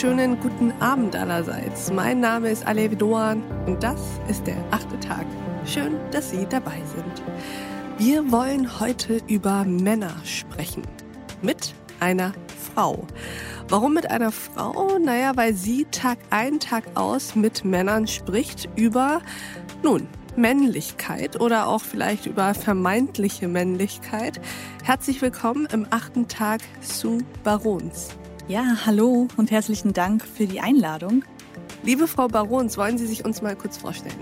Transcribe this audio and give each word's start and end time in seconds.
wunderschönen 0.00 0.38
guten 0.38 0.72
Abend 0.80 1.16
allerseits. 1.16 1.90
Mein 1.90 2.20
Name 2.20 2.50
ist 2.50 2.64
Alev 2.64 2.94
Doan 2.94 3.42
und 3.66 3.82
das 3.82 4.00
ist 4.28 4.46
der 4.46 4.56
achte 4.70 5.00
Tag. 5.00 5.26
Schön, 5.64 5.96
dass 6.12 6.30
Sie 6.30 6.46
dabei 6.48 6.80
sind. 6.94 7.24
Wir 7.98 8.30
wollen 8.30 8.78
heute 8.78 9.20
über 9.26 9.64
Männer 9.64 10.14
sprechen. 10.22 10.82
Mit 11.42 11.74
einer 11.98 12.32
Frau. 12.72 13.08
Warum 13.68 13.92
mit 13.94 14.08
einer 14.08 14.30
Frau? 14.30 14.98
Naja, 15.00 15.32
weil 15.34 15.54
sie 15.54 15.84
Tag 15.86 16.18
ein, 16.30 16.60
Tag 16.60 16.84
aus 16.94 17.34
mit 17.34 17.64
Männern 17.64 18.06
spricht 18.06 18.68
über, 18.76 19.20
nun, 19.82 20.06
Männlichkeit 20.36 21.40
oder 21.40 21.66
auch 21.66 21.82
vielleicht 21.82 22.26
über 22.26 22.54
vermeintliche 22.54 23.48
Männlichkeit. 23.48 24.40
Herzlich 24.84 25.20
willkommen 25.22 25.66
im 25.72 25.88
achten 25.90 26.28
Tag 26.28 26.60
Sue 26.82 27.24
Barons. 27.42 28.10
Ja, 28.48 28.78
hallo 28.86 29.28
und 29.36 29.50
herzlichen 29.50 29.92
Dank 29.92 30.24
für 30.24 30.46
die 30.46 30.58
Einladung. 30.58 31.22
Liebe 31.82 32.06
Frau 32.06 32.28
Barons, 32.28 32.78
wollen 32.78 32.96
Sie 32.96 33.06
sich 33.06 33.26
uns 33.26 33.42
mal 33.42 33.54
kurz 33.54 33.76
vorstellen? 33.76 34.16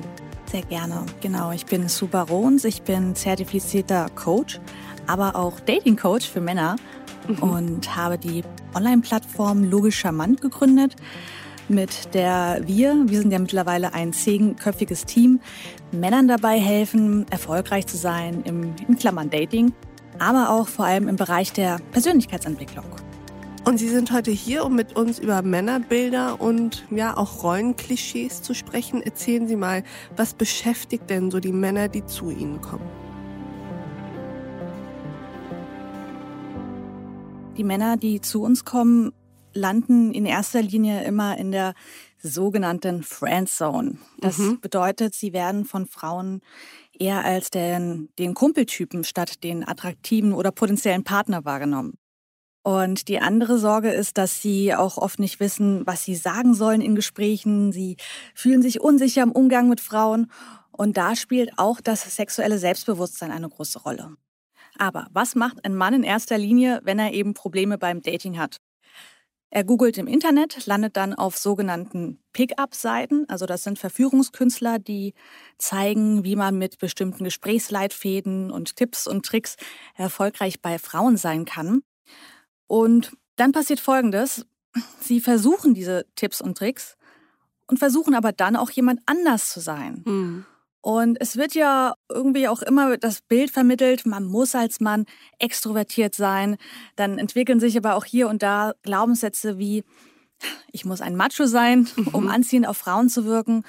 Sehr 0.51 0.63
gerne. 0.63 1.07
Genau, 1.21 1.53
ich 1.53 1.65
bin 1.65 1.89
Sue 1.89 2.09
Barons, 2.09 2.65
ich 2.65 2.83
bin 2.83 3.15
zertifizierter 3.15 4.09
Coach, 4.17 4.59
aber 5.07 5.37
auch 5.37 5.61
Dating 5.61 5.95
Coach 5.95 6.29
für 6.29 6.41
Männer 6.41 6.75
mhm. 7.29 7.39
und 7.39 7.97
habe 7.97 8.19
die 8.19 8.43
Online-Plattform 8.75 9.63
Logisch 9.63 10.01
Charmant 10.01 10.41
gegründet 10.41 10.97
mit 11.69 12.15
der 12.15 12.61
wir, 12.65 12.95
wir 13.07 13.21
sind 13.21 13.33
ja 13.33 13.41
mittlerweile 13.41 13.93
ein 13.93 14.13
zehnköpfiges 14.13 15.05
Team, 15.05 15.41
Männern 15.91 16.29
dabei 16.29 16.61
helfen, 16.61 17.27
erfolgreich 17.31 17.87
zu 17.89 17.97
sein 17.97 18.43
im, 18.45 18.75
in 18.87 18.97
Klammern 18.97 19.31
Dating, 19.31 19.73
aber 20.21 20.51
auch 20.51 20.69
vor 20.69 20.85
allem 20.85 21.09
im 21.09 21.17
Bereich 21.17 21.53
der 21.53 21.79
Persönlichkeitsentwicklung. 21.91 22.85
Und 23.67 23.79
Sie 23.79 23.89
sind 23.89 24.13
heute 24.13 24.31
hier, 24.31 24.65
um 24.65 24.77
mit 24.77 24.95
uns 24.95 25.19
über 25.19 25.43
Männerbilder 25.43 26.41
und 26.41 26.87
ja 26.89 27.17
auch 27.17 27.43
Rollenklischees 27.43 28.41
zu 28.41 28.55
sprechen. 28.55 29.03
Erzählen 29.03 29.49
Sie 29.49 29.57
mal, 29.57 29.83
was 30.15 30.35
beschäftigt 30.35 31.11
denn 31.11 31.33
so 31.33 31.41
die 31.41 31.51
Männer, 31.51 31.89
die 31.89 32.07
zu 32.07 32.31
Ihnen 32.31 32.61
kommen? 32.61 32.89
Die 37.57 37.65
Männer, 37.65 37.97
die 37.97 38.21
zu 38.21 38.41
uns 38.41 38.65
kommen, 38.65 39.13
landen 39.53 40.13
in 40.13 40.27
erster 40.27 40.63
Linie 40.63 41.03
immer 41.03 41.37
in 41.37 41.51
der 41.51 41.75
sogenannten 42.19 43.03
Friendzone. 43.03 43.99
Das 44.19 44.39
mhm. 44.39 44.61
bedeutet, 44.61 45.17
sie 45.17 45.33
werden 45.33 45.65
von 45.65 45.87
Frauen 45.87 46.41
eher 46.97 47.25
als 47.25 47.51
den, 47.51 48.11
den 48.21 48.35
Kumpeltypen 48.35 49.03
statt 49.03 49.43
den 49.43 49.67
attraktiven 49.67 50.35
oder 50.35 50.53
potenziellen 50.53 51.03
Partner 51.03 51.45
wahrgenommen. 51.45 51.99
Und 52.67 53.07
die 53.07 53.21
andere 53.21 53.61
Sorge 53.61 53.93
ist, 53.93 54.19
dass 54.19 54.43
sie 54.43 54.75
auch 54.75 54.99
oft 54.99 55.21
nicht 55.21 55.39
wissen, 55.39 55.87
was 55.87 56.03
sie 56.03 56.17
sagen 56.17 56.53
sollen 56.53 56.81
in 56.81 56.97
Gesprächen. 56.97 57.71
Sie 57.71 57.97
fühlen 58.35 58.61
sich 58.61 58.81
unsicher 58.81 59.23
im 59.23 59.31
Umgang 59.31 59.69
mit 59.69 59.81
Frauen. 59.81 60.33
Und 60.73 60.97
da 60.97 61.15
spielt 61.15 61.61
auch 61.61 61.81
das 61.81 62.17
sexuelle 62.17 62.59
Selbstbewusstsein 62.59 63.31
eine 63.31 63.49
große 63.49 63.79
Rolle. 63.79 64.17
Aber 64.77 65.07
was 65.13 65.37
macht 65.37 65.65
ein 65.65 65.77
Mann 65.77 65.95
in 65.95 66.03
erster 66.03 66.39
Linie, 66.39 66.81
wenn 66.83 66.99
er 66.99 67.13
eben 67.13 67.35
Probleme 67.35 67.79
beim 67.79 68.03
Dating 68.03 68.37
hat? 68.37 68.57
Er 69.51 69.63
googelt 69.63 69.97
im 69.97 70.09
Internet, 70.09 70.67
landet 70.67 70.97
dann 70.97 71.15
auf 71.15 71.37
sogenannten 71.37 72.19
Pickup-Seiten. 72.33 73.29
Also 73.29 73.47
das 73.47 73.63
sind 73.63 73.79
Verführungskünstler, 73.79 74.81
die 74.81 75.15
zeigen, 75.57 76.25
wie 76.25 76.35
man 76.35 76.59
mit 76.59 76.79
bestimmten 76.79 77.23
Gesprächsleitfäden 77.23 78.51
und 78.51 78.75
Tipps 78.75 79.07
und 79.07 79.25
Tricks 79.25 79.55
erfolgreich 79.95 80.61
bei 80.61 80.81
Frauen 80.81 81.17
sein 81.17 81.45
kann. 81.45 81.83
Und 82.67 83.13
dann 83.37 83.53
passiert 83.53 83.81
Folgendes. 83.81 84.47
Sie 85.01 85.21
versuchen 85.21 85.75
diese 85.75 86.07
Tipps 86.17 86.41
und 86.41 86.59
Tricks 86.59 86.97
und 87.67 87.79
versuchen 87.79 88.15
aber 88.15 88.33
dann 88.33 88.57
auch 88.57 88.71
jemand 88.71 89.01
anders 89.07 89.51
zu 89.51 89.61
sein. 89.61 90.03
Mhm. 90.05 90.47
Und 90.87 91.21
es 91.21 91.37
wird 91.37 91.55
ja 91.55 91.95
irgendwie 92.09 92.47
auch 92.47 92.63
immer 92.63 92.97
das 92.97 93.21
Bild 93.21 93.51
vermittelt, 93.51 94.07
man 94.07 94.25
muss 94.25 94.55
als 94.55 94.79
Mann 94.79 95.05
extrovertiert 95.41 96.15
sein. 96.15 96.59
Dann 96.95 97.19
entwickeln 97.19 97.59
sich 97.59 97.77
aber 97.77 97.97
auch 97.97 98.05
hier 98.05 98.29
und 98.29 98.41
da 98.43 98.73
Glaubenssätze 98.83 99.59
wie, 99.59 99.83
ich 100.71 100.85
muss 100.85 101.01
ein 101.01 101.17
Macho 101.17 101.47
sein, 101.47 101.89
um 102.13 102.25
mhm. 102.25 102.31
anziehend 102.31 102.69
auf 102.69 102.77
Frauen 102.77 103.09
zu 103.09 103.25
wirken. 103.25 103.65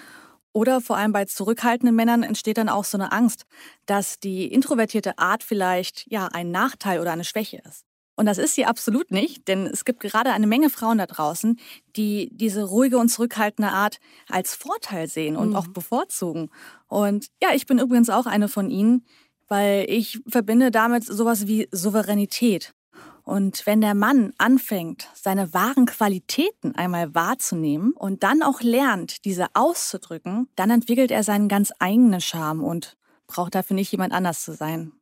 Oder 0.54 0.80
vor 0.80 0.98
allem 0.98 1.12
bei 1.12 1.26
zurückhaltenden 1.26 1.96
Männern 1.96 2.22
entsteht 2.22 2.60
dann 2.60 2.70
auch 2.70 2.84
so 2.84 2.98
eine 2.98 3.12
Angst, 3.12 3.46
dass 3.88 4.20
die 4.20 4.46
introvertierte 4.46 5.18
Art 5.18 5.44
vielleicht 5.44 6.06
ja 6.12 6.28
ein 6.28 6.52
Nachteil 6.52 7.00
oder 7.00 7.14
eine 7.14 7.24
Schwäche 7.24 7.62
ist. 7.68 7.84
Und 8.18 8.26
das 8.26 8.40
ist 8.40 8.56
sie 8.56 8.66
absolut 8.66 9.12
nicht, 9.12 9.48
denn 9.48 9.68
es 9.68 9.86
gibt 9.86 10.00
gerade 10.00 10.32
eine 10.32 10.48
Menge 10.48 10.72
Frauen 10.72 10.98
da 10.98 11.06
draußen, 11.06 11.60
die 11.96 12.30
diese 12.34 12.64
ruhige 12.64 12.98
und 12.98 13.10
zurückhaltende 13.10 13.72
Art 13.72 14.00
als 14.28 14.56
Vorteil 14.56 15.08
sehen 15.08 15.38
und 15.38 15.50
mhm. 15.50 15.56
auch 15.56 15.68
bevorzugen. 15.68 16.50
Und 16.88 17.28
ja, 17.42 17.50
ich 17.54 17.68
bin 17.68 17.78
übrigens 17.78 18.10
auch 18.10 18.26
eine 18.26 18.50
von 18.50 18.72
ihnen, 18.72 19.06
weil 19.48 19.86
ich 19.88 20.20
verbinde 20.28 20.72
damit 20.72 21.06
sowas 21.06 21.48
wie 21.48 21.70
Souveränität. 21.72 22.74
Und 23.24 23.66
wenn 23.66 23.82
der 23.82 23.94
Mann 23.94 24.34
anfängt, 24.38 25.10
seine 25.14 25.54
wahren 25.54 25.86
Qualitäten 25.86 26.74
einmal 26.76 27.14
wahrzunehmen 27.14 27.92
und 27.92 28.24
dann 28.24 28.42
auch 28.42 28.62
lernt, 28.62 29.26
diese 29.26 29.48
auszudrücken, 29.54 30.48
dann 30.56 30.72
entwickelt 30.72 31.12
er 31.12 31.24
seinen 31.24 31.50
ganz 31.50 31.72
eigenen 31.78 32.22
Charme 32.22 32.64
und 32.64 32.98
braucht 33.28 33.54
dafür 33.54 33.76
nicht 33.76 33.92
jemand 33.92 34.14
anders 34.14 34.44
zu 34.44 34.54
sein. 34.54 34.94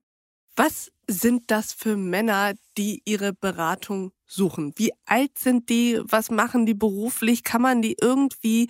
Was 0.55 0.91
sind 1.07 1.51
das 1.51 1.73
für 1.73 1.97
Männer, 1.97 2.53
die 2.77 3.01
ihre 3.05 3.33
Beratung 3.33 4.11
suchen? 4.25 4.73
Wie 4.75 4.91
alt 5.05 5.37
sind 5.37 5.69
die? 5.69 5.99
Was 6.03 6.31
machen 6.31 6.65
die 6.65 6.73
beruflich? 6.73 7.43
Kann 7.43 7.61
man 7.61 7.81
die 7.81 7.95
irgendwie 8.01 8.69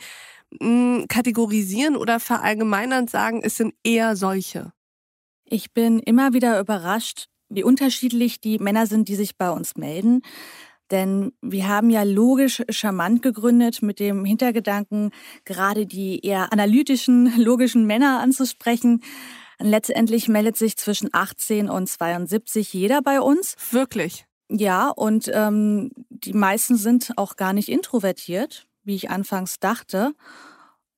mh, 0.60 1.00
hm, 1.00 1.08
kategorisieren 1.08 1.96
oder 1.96 2.20
verallgemeinern 2.20 3.08
sagen, 3.08 3.42
es 3.44 3.58
sind 3.58 3.74
eher 3.84 4.16
solche? 4.16 4.74
Ich 5.46 5.74
bin 5.74 6.00
immer 6.00 6.34
wieder 6.34 6.60
überrascht, 6.60 7.28
wie 7.50 7.64
unterschiedlich 7.64 8.42
die 8.42 8.60
Männer 8.60 8.88
sind, 8.88 9.08
die 9.08 9.16
sich 9.16 9.38
bei 9.38 9.52
uns 9.52 9.76
melden. 9.76 10.22
Denn 10.92 11.32
wir 11.42 11.68
haben 11.68 11.90
ja 11.90 12.04
logisch 12.04 12.64
charmant 12.70 13.22
gegründet 13.22 13.82
mit 13.82 14.00
dem 14.00 14.24
Hintergedanken, 14.24 15.12
gerade 15.44 15.88
die 15.88 16.24
eher 16.24 16.54
analytischen, 16.54 17.36
logischen 17.42 17.86
Männer 17.86 18.20
anzusprechen. 18.20 19.02
Letztendlich 19.60 20.28
meldet 20.28 20.58
sich 20.58 20.78
zwischen 20.78 21.10
18 21.12 21.70
und 21.70 21.88
72 21.88 22.74
jeder 22.74 23.02
bei 23.02 23.22
uns. 23.22 23.56
Wirklich? 23.72 24.26
Ja, 24.50 24.90
und 24.90 25.30
ähm, 25.34 25.92
die 26.10 26.34
meisten 26.34 26.78
sind 26.78 27.14
auch 27.18 27.36
gar 27.36 27.54
nicht 27.54 27.70
introvertiert, 27.70 28.68
wie 28.84 28.96
ich 28.96 29.10
anfangs 29.10 29.60
dachte. 29.60 30.14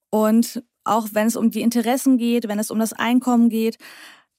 Und 0.09 0.63
auch 0.83 1.09
wenn 1.13 1.27
es 1.27 1.35
um 1.35 1.51
die 1.51 1.61
Interessen 1.61 2.17
geht, 2.17 2.47
wenn 2.47 2.59
es 2.59 2.71
um 2.71 2.79
das 2.79 2.93
Einkommen 2.93 3.49
geht, 3.49 3.77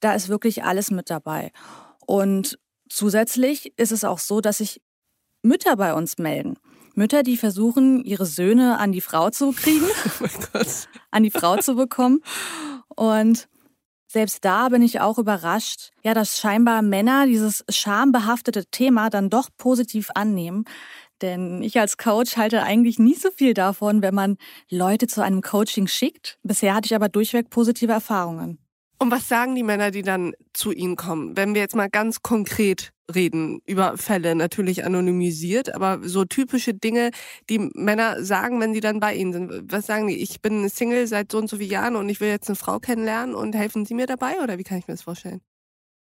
da 0.00 0.14
ist 0.14 0.28
wirklich 0.28 0.64
alles 0.64 0.90
mit 0.90 1.10
dabei. 1.10 1.52
Und 2.06 2.58
zusätzlich 2.88 3.72
ist 3.78 3.92
es 3.92 4.04
auch 4.04 4.18
so, 4.18 4.40
dass 4.40 4.58
sich 4.58 4.80
Mütter 5.42 5.76
bei 5.76 5.94
uns 5.94 6.18
melden. 6.18 6.58
Mütter, 6.94 7.22
die 7.22 7.36
versuchen, 7.36 8.04
ihre 8.04 8.26
Söhne 8.26 8.78
an 8.78 8.92
die 8.92 9.00
Frau 9.00 9.30
zu 9.30 9.52
kriegen, 9.52 9.86
oh 10.20 10.58
an 11.10 11.22
die 11.22 11.30
Frau 11.30 11.56
zu 11.58 11.76
bekommen. 11.76 12.20
Und 12.88 13.48
selbst 14.08 14.44
da 14.44 14.70
bin 14.70 14.82
ich 14.82 15.00
auch 15.00 15.18
überrascht, 15.18 15.90
ja, 16.02 16.14
dass 16.14 16.38
scheinbar 16.38 16.82
Männer 16.82 17.26
dieses 17.26 17.64
schambehaftete 17.68 18.64
Thema 18.66 19.10
dann 19.10 19.30
doch 19.30 19.50
positiv 19.56 20.10
annehmen. 20.14 20.64
Denn 21.20 21.62
ich 21.62 21.78
als 21.78 21.96
Coach 21.98 22.36
halte 22.36 22.62
eigentlich 22.62 22.98
nie 22.98 23.14
so 23.14 23.30
viel 23.30 23.52
davon, 23.52 24.02
wenn 24.02 24.14
man 24.14 24.38
Leute 24.70 25.06
zu 25.08 25.22
einem 25.22 25.42
Coaching 25.42 25.86
schickt. 25.86 26.38
Bisher 26.42 26.74
hatte 26.74 26.86
ich 26.86 26.94
aber 26.94 27.08
durchweg 27.08 27.50
positive 27.50 27.92
Erfahrungen. 27.92 28.58
Und 29.00 29.12
was 29.12 29.28
sagen 29.28 29.54
die 29.54 29.62
Männer, 29.62 29.92
die 29.92 30.02
dann 30.02 30.32
zu 30.52 30.72
Ihnen 30.72 30.96
kommen? 30.96 31.36
Wenn 31.36 31.54
wir 31.54 31.60
jetzt 31.60 31.76
mal 31.76 31.88
ganz 31.88 32.20
konkret 32.22 32.92
reden 33.14 33.60
über 33.64 33.96
Fälle, 33.96 34.34
natürlich 34.34 34.84
anonymisiert, 34.84 35.74
aber 35.74 36.00
so 36.02 36.24
typische 36.24 36.74
Dinge, 36.74 37.10
die 37.48 37.70
Männer 37.74 38.22
sagen, 38.22 38.60
wenn 38.60 38.74
sie 38.74 38.80
dann 38.80 39.00
bei 39.00 39.14
Ihnen 39.14 39.32
sind. 39.32 39.72
Was 39.72 39.86
sagen 39.86 40.08
die? 40.08 40.20
Ich 40.20 40.42
bin 40.42 40.68
Single 40.68 41.06
seit 41.06 41.32
so 41.32 41.38
und 41.38 41.48
so 41.48 41.56
vielen 41.56 41.70
Jahren 41.70 41.96
und 41.96 42.08
ich 42.08 42.20
will 42.20 42.28
jetzt 42.28 42.48
eine 42.48 42.56
Frau 42.56 42.80
kennenlernen 42.80 43.34
und 43.34 43.54
helfen 43.54 43.86
Sie 43.86 43.94
mir 43.94 44.06
dabei 44.06 44.40
oder 44.42 44.58
wie 44.58 44.64
kann 44.64 44.78
ich 44.78 44.88
mir 44.88 44.94
das 44.94 45.02
vorstellen? 45.02 45.40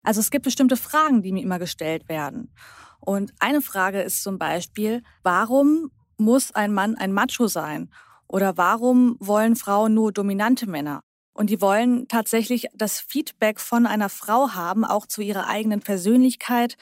Also 0.03 0.21
es 0.21 0.31
gibt 0.31 0.45
bestimmte 0.45 0.77
Fragen, 0.77 1.23
die 1.23 1.33
mir 1.33 1.43
immer 1.43 1.59
gestellt 1.59 2.09
werden. 2.09 2.53
Und 3.01 3.33
eine 3.39 3.61
Frage 3.61 4.03
ist 4.03 4.23
zum 4.23 4.39
Beispiel, 4.39 5.03
warum 5.23 5.91
muss 6.17 6.55
ein 6.55 6.73
Mann 6.73 6.97
ein 6.97 7.13
Macho 7.13 7.47
sein? 7.47 7.91
Oder 8.29 8.57
warum 8.57 9.17
wollen 9.21 9.55
Frauen 9.55 9.95
nur 9.95 10.13
dominante 10.13 10.69
Männer? 10.69 11.03
Und 11.37 11.51
die 11.51 11.61
wollen 11.61 12.09
tatsächlich 12.09 12.67
das 12.73 12.99
Feedback 12.99 13.61
von 13.61 13.85
einer 13.85 14.09
Frau 14.09 14.55
haben, 14.55 14.87
auch 14.87 15.05
zu 15.05 15.21
ihrer 15.21 15.49
eigenen 15.49 15.81
Persönlichkeit. 15.81 16.79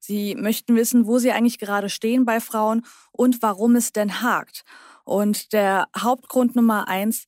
Sie 0.00 0.34
möchten 0.34 0.76
wissen, 0.76 1.06
wo 1.06 1.18
sie 1.18 1.30
eigentlich 1.30 1.58
gerade 1.58 1.90
stehen 1.90 2.24
bei 2.24 2.40
Frauen 2.40 2.86
und 3.12 3.42
warum 3.42 3.76
es 3.76 3.92
denn 3.92 4.22
hakt. 4.22 4.64
Und 5.04 5.52
der 5.52 5.88
Hauptgrund 5.96 6.56
Nummer 6.56 6.88
eins 6.88 7.26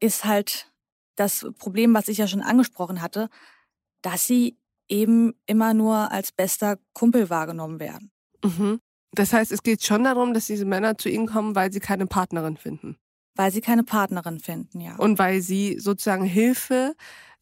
ist 0.00 0.24
halt 0.24 0.72
das 1.14 1.46
Problem, 1.56 1.94
was 1.94 2.08
ich 2.08 2.18
ja 2.18 2.26
schon 2.26 2.42
angesprochen 2.42 3.00
hatte, 3.00 3.28
dass 4.02 4.26
sie 4.26 4.56
eben 4.88 5.34
immer 5.46 5.72
nur 5.72 6.10
als 6.10 6.32
bester 6.32 6.78
Kumpel 6.94 7.30
wahrgenommen 7.30 7.78
werden. 7.78 8.10
Mhm. 8.44 8.80
Das 9.12 9.32
heißt, 9.32 9.52
es 9.52 9.62
geht 9.62 9.84
schon 9.84 10.02
darum, 10.02 10.34
dass 10.34 10.46
diese 10.46 10.64
Männer 10.64 10.98
zu 10.98 11.08
ihnen 11.08 11.28
kommen, 11.28 11.54
weil 11.54 11.72
sie 11.72 11.80
keine 11.80 12.06
Partnerin 12.06 12.56
finden. 12.56 12.96
Weil 13.34 13.50
sie 13.50 13.60
keine 13.60 13.84
Partnerin 13.84 14.40
finden, 14.40 14.80
ja. 14.80 14.96
Und 14.96 15.18
weil 15.18 15.40
sie 15.40 15.78
sozusagen 15.78 16.24
Hilfe 16.24 16.94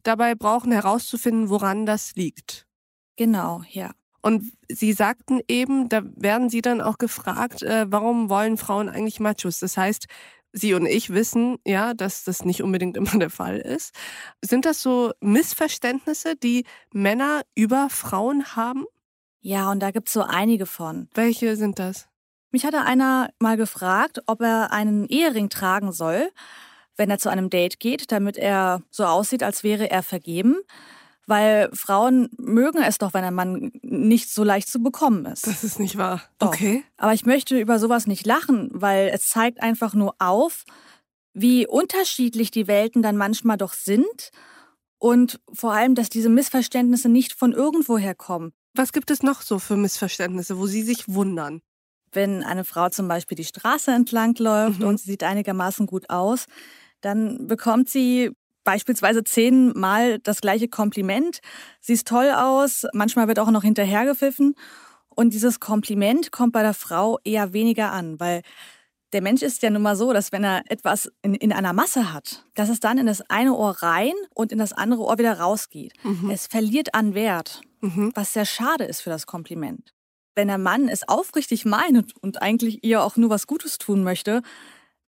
dabei 0.02 0.34
brauchen, 0.34 0.72
herauszufinden, 0.72 1.50
woran 1.50 1.87
das 1.87 2.14
liegt. 2.14 2.66
Genau, 3.16 3.62
ja. 3.69 3.90
Und 4.22 4.52
Sie 4.69 4.92
sagten 4.92 5.40
eben, 5.48 5.88
da 5.88 6.02
werden 6.04 6.50
Sie 6.50 6.60
dann 6.60 6.81
auch 6.81 6.98
gefragt, 6.98 7.62
äh, 7.62 7.87
warum 7.88 8.28
wollen 8.28 8.56
Frauen 8.58 8.88
eigentlich 8.88 9.19
Machos? 9.19 9.60
Das 9.60 9.76
heißt, 9.76 10.06
Sie 10.52 10.75
und 10.75 10.87
ich 10.87 11.10
wissen 11.10 11.56
ja, 11.66 11.94
dass 11.94 12.25
das 12.25 12.44
nicht 12.44 12.62
unbedingt 12.62 12.96
immer 12.98 13.19
der 13.19 13.31
Fall 13.31 13.58
ist. 13.58 13.94
Sind 14.42 14.64
das 14.64 14.82
so 14.82 15.12
Missverständnisse, 15.20 16.37
die 16.37 16.64
Männer 16.92 17.42
über 17.54 17.88
Frauen 17.88 18.56
haben? 18.56 18.84
Ja, 19.40 19.70
und 19.70 19.81
da 19.81 19.90
gibt's 19.90 20.12
so 20.12 20.22
einige 20.22 20.66
von. 20.66 21.08
Welche 21.14 21.56
sind 21.56 21.78
das? 21.78 22.10
Mich 22.50 22.64
hatte 22.64 22.82
einer 22.82 23.31
mal 23.38 23.56
gefragt, 23.56 24.23
ob 24.26 24.41
er 24.41 24.73
einen 24.73 25.06
Ehering 25.06 25.49
tragen 25.49 25.93
soll, 25.93 26.31
wenn 26.97 27.11
er 27.11 27.19
zu 27.19 27.31
einem 27.31 27.50
Date 27.50 27.81
geht, 27.81 28.12
damit 28.12 28.37
er 28.37 28.82
so 28.91 29.05
aussieht, 29.05 29.43
als 29.43 29.62
wäre 29.62 29.91
er 29.91 30.02
vergeben 30.02 30.56
weil 31.31 31.70
Frauen 31.73 32.29
mögen 32.37 32.82
es 32.82 32.99
doch, 32.99 33.14
wenn 33.14 33.25
ein 33.25 33.35
Mann 33.35 33.70
nicht 33.82 34.31
so 34.31 34.43
leicht 34.43 34.69
zu 34.69 34.82
bekommen 34.82 35.25
ist. 35.26 35.47
Das 35.47 35.62
ist 35.62 35.79
nicht 35.79 35.97
wahr. 35.97 36.23
Doch. 36.38 36.49
Okay. 36.49 36.82
Aber 36.97 37.14
ich 37.14 37.25
möchte 37.25 37.58
über 37.58 37.79
sowas 37.79 38.06
nicht 38.08 38.26
lachen, 38.26 38.69
weil 38.73 39.11
es 39.14 39.29
zeigt 39.29 39.62
einfach 39.62 39.94
nur 39.94 40.17
auf, 40.19 40.64
wie 41.32 41.69
unterschiedlich 41.69 42.50
die 42.50 42.67
Welten 42.67 43.00
dann 43.00 43.17
manchmal 43.17 43.56
doch 43.56 43.75
sind 43.75 44.32
und 44.99 45.41
vor 45.52 45.73
allem, 45.73 45.94
dass 45.94 46.08
diese 46.08 46.29
Missverständnisse 46.29 47.08
nicht 47.08 47.32
von 47.32 47.52
irgendwoher 47.52 48.17
kommen. 48.17 48.52
Was 48.75 48.93
gibt 48.93 49.11
es 49.12 49.23
noch 49.23 49.41
so 49.43 49.61
für 49.61 49.76
Missverständnisse, 49.76 50.58
wo 50.58 50.67
Sie 50.67 50.82
sich 50.82 51.08
wundern? 51.08 51.62
Wenn 52.12 52.43
eine 52.43 52.65
Frau 52.65 52.89
zum 52.89 53.09
Beispiel 53.09 53.37
die 53.37 53.45
Straße 53.45 53.91
entlang 53.91 54.35
läuft 54.39 54.81
mhm. 54.81 54.87
und 54.87 55.01
sie 55.01 55.11
sieht 55.12 55.23
einigermaßen 55.23 55.87
gut 55.87 56.11
aus, 56.11 56.47
dann 57.01 57.47
bekommt 57.47 57.89
sie 57.89 58.31
beispielsweise 58.65 59.25
zehnmal 59.25 60.19
das 60.19 60.41
gleiche 60.41 60.69
Kompliment. 60.69 61.41
Siehst 61.81 62.07
toll 62.07 62.31
aus, 62.31 62.87
manchmal 62.93 63.29
wird 63.29 63.39
auch 63.39 63.51
noch 63.51 63.62
hinterhergepfiffen. 63.62 64.55
Und 65.09 65.35
dieses 65.35 65.61
Kompliment 65.61 66.33
kommt 66.33 66.53
bei 66.53 66.62
der 66.62 66.75
Frau 66.75 67.19
eher 67.25 67.53
weniger 67.53 67.93
an, 67.93 68.21
weil 68.21 68.43
der 69.12 69.23
Mensch 69.23 69.43
ist 69.43 69.62
ja 69.62 69.71
nun 69.71 69.83
mal 69.83 69.97
so, 69.97 70.12
dass 70.12 70.31
wenn 70.33 70.45
er 70.45 70.62
etwas 70.69 71.11
in, 71.23 71.35
in 71.35 71.53
einer 71.53 71.73
Masse 71.73 72.12
hat, 72.12 72.45
dass 72.55 72.69
es 72.69 72.81
dann 72.81 72.99
in 72.99 73.07
das 73.07 73.23
eine 73.29 73.55
Ohr 73.55 73.83
rein 73.83 74.12
und 74.35 74.53
in 74.53 74.59
das 74.59 74.73
andere 74.73 75.03
Ohr 75.03 75.19
wieder 75.19 75.39
rausgeht. 75.39 75.93
Mhm. 76.05 76.31
Es 76.31 76.47
verliert 76.47 76.95
an 76.95 77.15
Wert, 77.15 77.61
mhm. 77.81 78.12
was 78.15 78.33
sehr 78.33 78.45
schade 78.45 78.85
ist 78.85 79.01
für 79.01 79.11
das 79.11 79.27
Kompliment. 79.27 79.93
Wenn 80.35 80.49
der 80.49 80.59
Mann 80.59 80.88
es 80.88 81.09
aufrichtig 81.09 81.65
meint 81.65 82.15
und 82.21 82.43
eigentlich 82.43 82.85
ihr 82.85 83.03
auch 83.03 83.17
nur 83.17 83.31
was 83.31 83.47
Gutes 83.47 83.79
tun 83.79 84.03
möchte, 84.05 84.43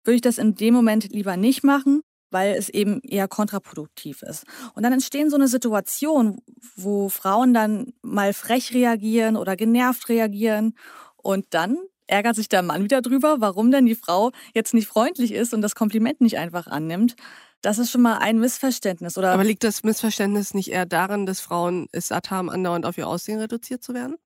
würde 0.04 0.16
ich 0.16 0.22
das 0.22 0.38
in 0.38 0.54
dem 0.54 0.74
Moment 0.74 1.12
lieber 1.12 1.36
nicht 1.36 1.64
machen, 1.64 2.02
weil 2.30 2.54
es 2.54 2.68
eben 2.68 3.00
eher 3.00 3.28
kontraproduktiv 3.28 4.22
ist. 4.22 4.44
Und 4.74 4.82
dann 4.82 4.92
entstehen 4.92 5.30
so 5.30 5.36
eine 5.36 5.48
Situation, 5.48 6.40
wo 6.76 7.08
Frauen 7.08 7.54
dann 7.54 7.92
mal 8.02 8.32
frech 8.32 8.72
reagieren 8.74 9.36
oder 9.36 9.56
genervt 9.56 10.08
reagieren 10.08 10.74
und 11.16 11.46
dann 11.50 11.78
ärgert 12.06 12.36
sich 12.36 12.48
der 12.48 12.62
Mann 12.62 12.84
wieder 12.84 13.02
drüber, 13.02 13.36
warum 13.40 13.70
denn 13.70 13.86
die 13.86 13.94
Frau 13.94 14.32
jetzt 14.54 14.74
nicht 14.74 14.88
freundlich 14.88 15.32
ist 15.32 15.52
und 15.52 15.62
das 15.62 15.74
Kompliment 15.74 16.20
nicht 16.20 16.38
einfach 16.38 16.66
annimmt. 16.66 17.16
Das 17.60 17.78
ist 17.78 17.90
schon 17.90 18.02
mal 18.02 18.18
ein 18.18 18.38
Missverständnis, 18.38 19.18
oder? 19.18 19.32
Aber 19.32 19.44
liegt 19.44 19.64
das 19.64 19.82
Missverständnis 19.82 20.54
nicht 20.54 20.70
eher 20.70 20.86
darin, 20.86 21.26
dass 21.26 21.40
Frauen 21.40 21.88
es 21.92 22.08
satt 22.08 22.30
haben, 22.30 22.50
andauernd 22.50 22.86
auf 22.86 22.96
ihr 22.96 23.08
Aussehen 23.08 23.40
reduziert 23.40 23.82
zu 23.82 23.94
werden? 23.94 24.16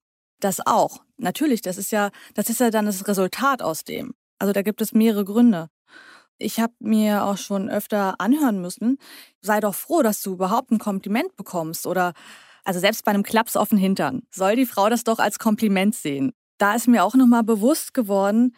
Das 0.43 0.59
auch. 0.67 1.03
Natürlich, 1.19 1.62
das 1.62 1.79
ist 1.79 1.93
ja, 1.93 2.11
das 2.35 2.50
ist 2.50 2.59
ja 2.59 2.71
dann 2.71 2.87
das 2.87 3.06
Resultat 3.06 3.62
aus 3.62 3.85
dem. 3.85 4.12
Also 4.41 4.53
da 4.53 4.62
gibt 4.62 4.81
es 4.83 4.93
mehrere 4.93 5.25
Gründe. 5.25 5.69
Ich 6.37 6.59
habe 6.59 6.73
mir 6.81 7.25
auch 7.25 7.37
schon 7.37 7.71
öfter 7.71 8.21
anhören 8.21 8.61
müssen, 8.61 8.99
sei 9.41 9.61
doch 9.61 9.77
froh, 9.77 10.03
dass 10.03 10.21
du 10.21 10.33
überhaupt 10.33 10.73
ein 10.73 10.81
Kompliment 10.81 11.37
bekommst 11.37 11.87
oder 11.87 12.12
also 12.65 12.81
selbst 12.81 13.05
bei 13.05 13.12
einem 13.12 13.23
Klaps 13.23 13.56
auf 13.56 13.69
den 13.69 13.79
Hintern 13.79 14.23
soll 14.31 14.56
die 14.56 14.67
Frau 14.67 14.89
das 14.89 15.05
doch 15.05 15.21
als 15.21 15.39
Kompliment 15.39 15.94
sehen. 15.94 16.33
Da 16.59 16.75
ist 16.75 16.88
mir 16.88 17.05
auch 17.05 17.15
nochmal 17.15 17.45
bewusst 17.45 17.95
geworden, 17.95 18.56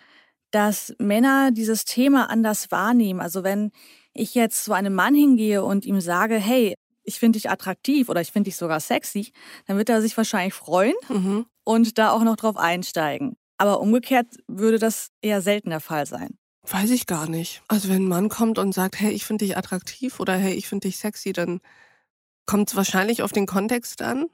dass 0.53 0.95
Männer 0.99 1.51
dieses 1.51 1.85
Thema 1.85 2.31
anders 2.31 2.71
wahrnehmen. 2.71 3.21
Also 3.21 3.45
wenn 3.45 3.73
ich 4.15 4.35
jetzt 4.35 4.65
zu 4.65 4.73
einem 4.73 4.95
Mann 4.95 5.15
hingehe 5.15 5.63
und 5.63 5.85
ihm 5.85 6.01
sage, 6.01 6.37
hey, 6.37 6.75
ich 7.05 7.19
finde 7.19 7.39
dich 7.39 7.51
attraktiv 7.51 8.09
oder 8.09 8.21
ich 8.21 8.33
finde 8.33 8.49
dich 8.49 8.57
sogar 8.57 8.81
sexy, 8.81 9.33
dann 9.67 9.77
wird 9.77 9.89
er 9.89 10.03
sich 10.03 10.17
wahrscheinlich 10.17 10.55
freuen 10.55 10.95
mhm. 11.09 11.47
und 11.65 11.99
da 11.99 12.11
auch 12.11 12.23
noch 12.23 12.37
drauf 12.37 12.57
einsteigen. 12.57 13.37
Aber 13.59 13.81
umgekehrt 13.81 14.27
würde 14.49 14.79
das 14.79 15.11
eher 15.23 15.41
selten 15.41 15.71
der 15.71 15.81
Fall 15.81 16.07
sein. 16.07 16.37
Weiß 16.67 16.91
ich 16.91 17.07
gar 17.07 17.29
nicht. 17.29 17.63
Also 17.69 17.89
wenn 17.89 18.05
ein 18.05 18.09
Mann 18.09 18.29
kommt 18.29 18.59
und 18.59 18.73
sagt, 18.73 18.99
hey, 18.99 19.13
ich 19.13 19.25
finde 19.25 19.45
dich 19.45 19.57
attraktiv 19.57 20.19
oder 20.19 20.35
hey, 20.35 20.55
ich 20.55 20.67
finde 20.67 20.89
dich 20.89 20.97
sexy, 20.97 21.33
dann 21.33 21.61
kommt 22.47 22.69
es 22.71 22.77
wahrscheinlich 22.77 23.23
auf 23.23 23.33
den 23.33 23.47
Kontext 23.47 24.03
an. 24.03 24.27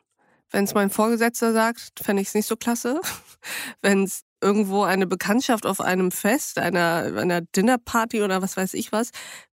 Wenn 0.51 0.65
es 0.65 0.75
mein 0.75 0.91
Vorgesetzter 0.91 1.53
sagt, 1.53 1.93
fände 2.01 2.23
ich 2.23 2.29
es 2.29 2.35
nicht 2.35 2.47
so 2.47 2.57
klasse. 2.57 3.01
Wenn 3.83 4.05
es 4.05 4.23
irgendwo 4.41 4.83
eine 4.83 5.07
Bekanntschaft 5.07 5.67
auf 5.67 5.81
einem 5.81 6.11
Fest, 6.11 6.59
einer, 6.59 7.13
einer 7.17 7.41
Dinnerparty 7.41 8.23
oder 8.23 8.43
was 8.43 8.57
weiß 8.57 8.75
ich 8.75 8.91
was, 8.91 9.11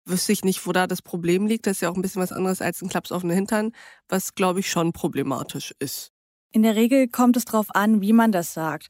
wüsste 0.05 0.31
ich 0.31 0.43
nicht, 0.43 0.65
wo 0.65 0.71
da 0.71 0.87
das 0.87 1.01
Problem 1.01 1.47
liegt. 1.47 1.67
Das 1.67 1.77
ist 1.77 1.81
ja 1.81 1.89
auch 1.89 1.95
ein 1.95 2.01
bisschen 2.01 2.21
was 2.21 2.31
anderes 2.31 2.61
als 2.61 2.81
ein 2.81 2.89
Klaps 2.89 3.11
auf 3.11 3.21
den 3.21 3.31
Hintern, 3.31 3.71
was 4.09 4.35
glaube 4.35 4.59
ich 4.59 4.69
schon 4.69 4.93
problematisch 4.93 5.73
ist. 5.79 6.11
In 6.51 6.63
der 6.63 6.75
Regel 6.75 7.07
kommt 7.07 7.37
es 7.37 7.45
darauf 7.45 7.67
an, 7.73 8.01
wie 8.01 8.13
man 8.13 8.31
das 8.31 8.53
sagt. 8.53 8.89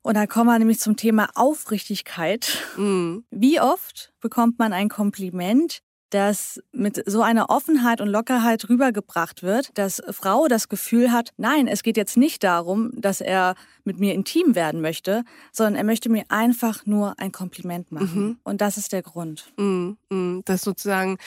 Und 0.00 0.14
da 0.14 0.26
kommen 0.26 0.48
wir 0.48 0.58
nämlich 0.58 0.80
zum 0.80 0.96
Thema 0.96 1.28
Aufrichtigkeit. 1.34 2.58
Mhm. 2.76 3.24
Wie 3.30 3.60
oft 3.60 4.14
bekommt 4.20 4.58
man 4.58 4.72
ein 4.72 4.88
Kompliment, 4.88 5.82
das 6.10 6.60
mit 6.72 7.02
so 7.06 7.22
einer 7.22 7.50
Offenheit 7.50 8.00
und 8.00 8.08
Lockerheit 8.08 8.68
rübergebracht 8.68 9.42
wird, 9.42 9.76
dass 9.76 10.02
Frau 10.10 10.48
das 10.48 10.68
Gefühl 10.68 11.12
hat, 11.12 11.32
nein, 11.36 11.68
es 11.68 11.82
geht 11.82 11.96
jetzt 11.96 12.16
nicht 12.16 12.44
darum, 12.44 12.92
dass 12.94 13.20
er 13.20 13.54
mit 13.84 13.98
mir 14.00 14.14
intim 14.14 14.54
werden 14.54 14.80
möchte, 14.80 15.24
sondern 15.52 15.74
er 15.76 15.84
möchte 15.84 16.08
mir 16.08 16.24
einfach 16.28 16.86
nur 16.86 17.18
ein 17.18 17.32
Kompliment 17.32 17.92
machen. 17.92 18.20
Mhm. 18.20 18.38
Und 18.42 18.60
das 18.60 18.76
ist 18.76 18.92
der 18.92 19.02
Grund. 19.02 19.52
Mhm. 19.56 19.98
mhm. 20.10 20.42
Das 20.44 20.62
sozusagen 20.62 21.18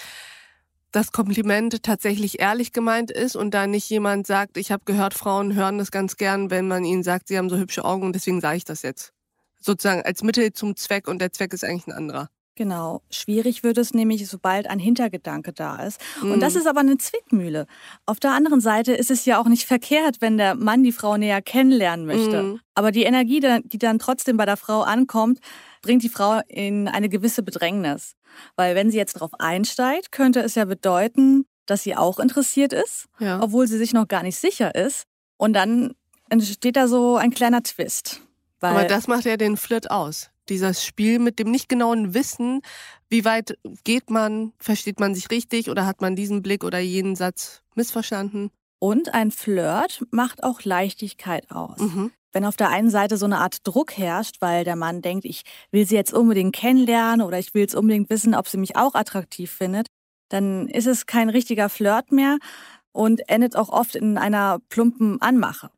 das 0.92 1.12
Kompliment 1.12 1.84
tatsächlich 1.84 2.40
ehrlich 2.40 2.74
gemeint 2.74 3.12
ist 3.12 3.36
und 3.36 3.54
da 3.54 3.66
nicht 3.66 3.90
jemand 3.90 4.28
sagt, 4.28 4.58
ich 4.58 4.72
habe 4.72 4.84
gehört, 4.86 5.14
Frauen 5.14 5.56
hören 5.56 5.78
das 5.78 5.92
ganz 5.92 6.18
gern, 6.18 6.52
wenn 6.52 6.68
man 6.68 6.84
ihnen 6.84 7.04
sagt, 7.04 7.30
sie 7.30 7.38
haben 7.38 7.50
so 7.50 7.58
hübsche 7.58 7.86
Augen 7.86 8.04
und 8.04 8.14
deswegen 8.14 8.42
sage 8.42 8.58
ich 8.58 8.66
das 8.66 8.82
jetzt. 8.82 9.14
Sozusagen 9.60 10.02
als 10.02 10.24
Mittel 10.24 10.52
zum 10.54 10.76
Zweck 10.76 11.08
und 11.08 11.20
der 11.20 11.32
Zweck 11.32 11.54
ist 11.54 11.64
eigentlich 11.64 11.88
ein 11.88 11.94
anderer. 11.94 12.30
Genau. 12.56 13.02
Schwierig 13.10 13.64
wird 13.64 13.78
es 13.78 13.94
nämlich, 13.94 14.28
sobald 14.28 14.70
ein 14.70 14.80
Hintergedanke 14.80 15.54
da 15.54 15.78
ist. 15.78 16.02
Und 16.22 16.42
das 16.42 16.54
mhm. 16.54 16.60
ist 16.60 16.68
aber 16.68 16.82
eine 16.82 16.98
Zwickmühle. 16.98 17.66
Auf 18.06 18.20
der 18.20 18.32
anderen 18.32 18.60
Seite 18.60 18.94
ist 18.94 19.10
es 19.10 19.26
ja 19.26 19.40
auch 19.40 19.48
nicht 19.48 19.66
verkehrt, 19.66 20.18
wenn 20.20 20.38
der 20.38 20.56
Mann 20.56 20.84
die 20.84 20.92
Frau 20.92 21.16
näher 21.16 21.42
kennenlernen 21.42 22.06
möchte. 22.06 22.44
Mhm. 22.44 22.60
Aber 22.76 22.92
die 22.92 23.04
Energie, 23.04 23.40
die 23.64 23.78
dann 23.78 24.00
trotzdem 24.00 24.38
bei 24.38 24.46
der 24.46 24.58
Frau 24.58 24.82
ankommt, 24.82 25.40
bringt 25.82 26.04
die 26.04 26.10
Frau 26.10 26.42
in 26.48 26.88
eine 26.88 27.10
gewisse 27.10 27.42
Bedrängnis. 27.42 28.16
Weil 28.56 28.76
wenn 28.76 28.92
sie 28.92 28.98
jetzt 28.98 29.16
darauf 29.16 29.32
einsteigt, 29.40 30.12
könnte 30.12 30.42
es 30.42 30.56
ja 30.56 30.66
bedeuten, 30.66 31.46
dass 31.66 31.84
sie 31.84 31.96
auch 31.96 32.20
interessiert 32.20 32.74
ist, 32.74 33.06
ja. 33.20 33.42
obwohl 33.42 33.68
sie 33.68 33.78
sich 33.78 33.94
noch 33.94 34.08
gar 34.08 34.24
nicht 34.24 34.38
sicher 34.38 34.76
ist. 34.76 35.06
Und 35.38 35.54
dann 35.54 35.94
entsteht 36.30 36.76
da 36.76 36.88
so 36.88 37.16
ein 37.16 37.32
kleiner 37.32 37.64
Twist. 37.64 38.22
Aber 38.60 38.84
das 38.84 39.08
macht 39.08 39.26
ja 39.26 39.38
den 39.38 39.58
Flirt 39.58 39.90
aus. 39.90 40.31
Dieses 40.50 40.84
Spiel 40.84 41.20
mit 41.20 41.40
dem 41.40 41.52
nicht 41.52 41.70
genauen 41.70 42.14
Wissen, 42.14 42.62
wie 43.10 43.26
weit 43.26 43.58
geht 43.84 44.10
man, 44.10 44.54
versteht 44.58 45.00
man 45.00 45.16
sich 45.16 45.30
richtig 45.30 45.70
oder 45.70 45.86
hat 45.86 46.02
man 46.02 46.16
diesen 46.16 46.42
Blick 46.42 46.64
oder 46.64 46.80
jenen 46.80 47.16
Satz 47.16 47.62
missverstanden? 47.76 48.52
Und 48.80 49.14
ein 49.14 49.32
Flirt 49.32 50.04
macht 50.12 50.44
auch 50.44 50.64
Leichtigkeit 50.64 51.52
aus. 51.52 51.80
Mhm. 51.80 52.12
Wenn 52.32 52.46
auf 52.46 52.58
der 52.58 52.70
einen 52.70 52.90
Seite 52.90 53.18
so 53.18 53.26
eine 53.26 53.40
Art 53.40 53.68
Druck 53.68 53.98
herrscht, 53.98 54.38
weil 54.40 54.64
der 54.64 54.76
Mann 54.76 55.02
denkt, 55.02 55.26
ich 55.26 55.44
will 55.72 55.86
sie 55.86 55.96
jetzt 55.96 56.14
unbedingt 56.14 56.56
kennenlernen 56.56 57.26
oder 57.26 57.38
ich 57.38 57.54
will 57.54 57.62
jetzt 57.62 57.76
unbedingt 57.76 58.10
wissen, 58.10 58.34
ob 58.34 58.48
sie 58.48 58.58
mich 58.58 58.78
auch 58.78 58.96
attraktiv 58.96 59.52
findet, 59.52 59.88
dann 60.30 60.68
ist 60.68 60.88
es 60.88 61.06
kein 61.06 61.30
richtiger 61.30 61.70
Flirt 61.70 62.12
mehr 62.12 62.38
und 62.92 63.28
endet 63.30 63.56
auch 63.56 63.70
oft 63.70 63.96
in 63.96 64.18
einer 64.18 64.60
plumpen 64.70 65.22
Anmache. 65.22 65.72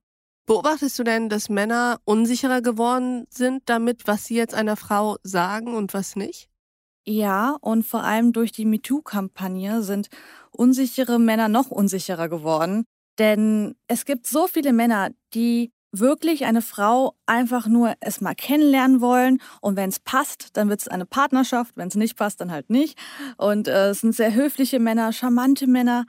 Beobachtest 0.46 1.00
du 1.00 1.04
denn, 1.04 1.30
dass 1.30 1.50
Männer 1.50 2.00
unsicherer 2.04 2.62
geworden 2.62 3.26
sind 3.30 3.64
damit, 3.68 4.08
was 4.08 4.26
sie 4.26 4.36
jetzt 4.36 4.54
einer 4.54 4.76
Frau 4.76 5.18
sagen 5.24 5.76
und 5.76 5.94
was 5.94 6.16
nicht? 6.16 6.50
Ja, 7.06 7.58
und 7.62 7.86
vor 7.86 8.04
allem 8.04 8.34
durch 8.34 8.52
die 8.52 8.66
MeToo-Kampagne 8.66 9.84
sind 9.84 10.08
unsichere 10.52 11.20
Männer 11.20 11.48
noch 11.50 11.70
unsicherer 11.70 12.30
geworden. 12.30 12.86
Denn 13.20 13.76
es 13.88 14.06
gibt 14.06 14.26
so 14.26 14.48
viele 14.48 14.74
Männer, 14.74 15.12
die 15.34 15.72
wirklich 15.92 16.46
eine 16.46 16.62
Frau 16.62 17.16
einfach 17.26 17.68
nur 17.68 17.94
erstmal 18.02 18.36
kennenlernen 18.36 19.00
wollen 19.00 19.40
und 19.62 19.76
wenn 19.76 19.90
es 19.90 20.00
passt, 20.00 20.58
dann 20.58 20.68
wird 20.68 20.82
es 20.82 20.88
eine 20.88 21.06
Partnerschaft, 21.06 21.78
wenn 21.78 21.88
es 21.88 21.96
nicht 21.96 22.18
passt, 22.18 22.42
dann 22.42 22.52
halt 22.52 22.70
nicht. 22.70 22.98
Und 23.38 23.68
äh, 23.68 23.90
es 23.90 24.02
sind 24.02 24.16
sehr 24.16 24.34
höfliche 24.34 24.80
Männer, 24.80 25.14
charmante 25.14 25.68
Männer, 25.68 26.06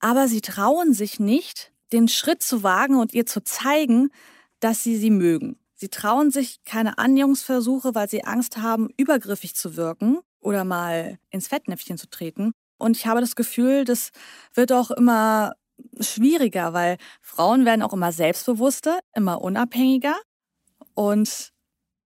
aber 0.00 0.28
sie 0.28 0.40
trauen 0.40 0.94
sich 0.94 1.20
nicht, 1.20 1.71
den 1.92 2.08
Schritt 2.08 2.42
zu 2.42 2.62
wagen 2.62 2.96
und 2.96 3.14
ihr 3.14 3.26
zu 3.26 3.42
zeigen, 3.42 4.10
dass 4.60 4.82
sie 4.82 4.96
sie 4.96 5.10
mögen. 5.10 5.58
Sie 5.74 5.88
trauen 5.88 6.30
sich 6.30 6.62
keine 6.64 6.98
Annäherungsversuche, 6.98 7.94
weil 7.94 8.08
sie 8.08 8.24
Angst 8.24 8.58
haben, 8.58 8.88
übergriffig 8.96 9.54
zu 9.56 9.76
wirken 9.76 10.18
oder 10.40 10.64
mal 10.64 11.18
ins 11.30 11.48
Fettnäpfchen 11.48 11.98
zu 11.98 12.08
treten. 12.08 12.52
Und 12.78 12.96
ich 12.96 13.06
habe 13.06 13.20
das 13.20 13.36
Gefühl, 13.36 13.84
das 13.84 14.10
wird 14.54 14.72
auch 14.72 14.90
immer 14.90 15.54
schwieriger, 16.00 16.72
weil 16.72 16.98
Frauen 17.20 17.64
werden 17.64 17.82
auch 17.82 17.92
immer 17.92 18.12
selbstbewusster, 18.12 19.00
immer 19.14 19.42
unabhängiger. 19.42 20.14
Und 20.94 21.52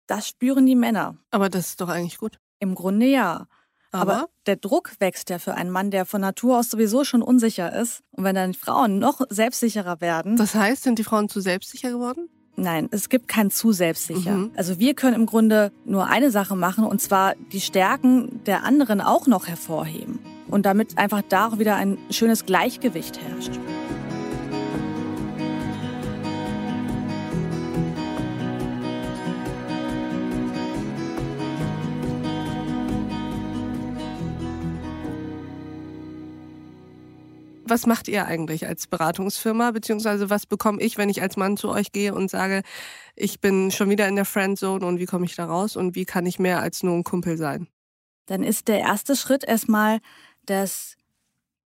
das 0.08 0.28
spüren 0.28 0.66
die 0.66 0.76
Männer. 0.76 1.18
Aber 1.32 1.50
das 1.50 1.70
ist 1.70 1.82
doch 1.82 1.90
eigentlich 1.90 2.18
gut. 2.18 2.40
Im 2.60 2.76
Grunde 2.76 3.08
ja. 3.08 3.48
Aber? 3.96 4.16
Aber, 4.16 4.30
der 4.46 4.56
Druck 4.58 4.92
wächst 5.00 5.30
ja 5.30 5.40
für 5.40 5.56
einen 5.56 5.72
Mann, 5.72 5.92
der 5.92 6.06
von 6.06 6.22
Natur 6.22 6.60
aus 6.60 6.70
sowieso 6.70 7.04
schon 7.04 7.22
unsicher 7.22 7.74
ist. 7.74 8.02
Und 8.12 8.24
wenn 8.24 8.36
dann 8.36 8.54
Frauen 8.54 9.00
noch 9.00 9.22
selbstsicherer 9.30 10.02
werden. 10.02 10.38
Das 10.38 10.56
heißt, 10.56 10.84
sind 10.84 11.00
die 11.00 11.04
Frauen 11.04 11.30
zu 11.30 11.40
selbstsicher 11.40 11.92
geworden? 11.92 12.30
Nein, 12.58 12.88
es 12.92 13.10
gibt 13.10 13.28
kein 13.28 13.52
zu 13.52 13.74
selbstsicher. 13.74 14.32
Mhm. 14.32 14.52
Also 14.56 14.80
wir 14.80 14.94
können 14.94 15.16
im 15.16 15.26
Grunde 15.26 15.72
nur 15.84 16.08
eine 16.08 16.32
Sache 16.32 16.56
machen 16.56 16.86
und 16.86 17.02
zwar 17.02 17.36
die 17.52 17.60
Stärken 17.60 18.42
der 18.46 18.64
anderen 18.64 19.02
auch 19.02 19.28
noch 19.28 19.48
hervorheben. 19.48 20.20
Und 20.48 20.66
damit 20.66 20.98
einfach 20.98 21.22
da 21.28 21.48
auch 21.48 21.60
wieder 21.60 21.76
ein 21.76 21.98
schönes 22.12 22.46
Gleichgewicht 22.46 23.20
herrscht. 23.20 23.60
Was 37.68 37.86
macht 37.86 38.08
ihr 38.08 38.26
eigentlich 38.26 38.68
als 38.68 38.88
Beratungsfirma, 38.88 39.72
beziehungsweise 39.72 40.30
was 40.30 40.46
bekomme 40.46 40.82
ich, 40.82 40.98
wenn 40.98 41.10
ich 41.10 41.22
als 41.22 41.38
Mann 41.38 41.58
zu 41.58 41.70
euch 41.70 41.92
gehe 41.92 42.14
und 42.14 42.30
sage, 42.30 42.62
ich 43.16 43.42
bin 43.42 43.72
schon 43.72 43.90
wieder 43.90 44.08
in 44.08 44.16
der 44.16 44.26
Friendzone 44.26 44.86
und 44.86 45.00
wie 45.00 45.06
komme 45.06 45.26
ich 45.26 45.36
da 45.36 45.46
raus 45.46 45.76
und 45.76 45.96
wie 45.96 46.06
kann 46.06 46.26
ich 46.26 46.40
mehr 46.40 46.60
als 46.60 46.84
nur 46.84 46.96
ein 46.96 47.04
Kumpel 47.04 47.38
sein? 47.38 47.68
Dann 48.28 48.44
ist 48.44 48.68
der 48.68 48.80
erste 48.80 49.16
Schritt 49.16 49.44
erstmal, 49.44 50.00
dass 50.46 50.96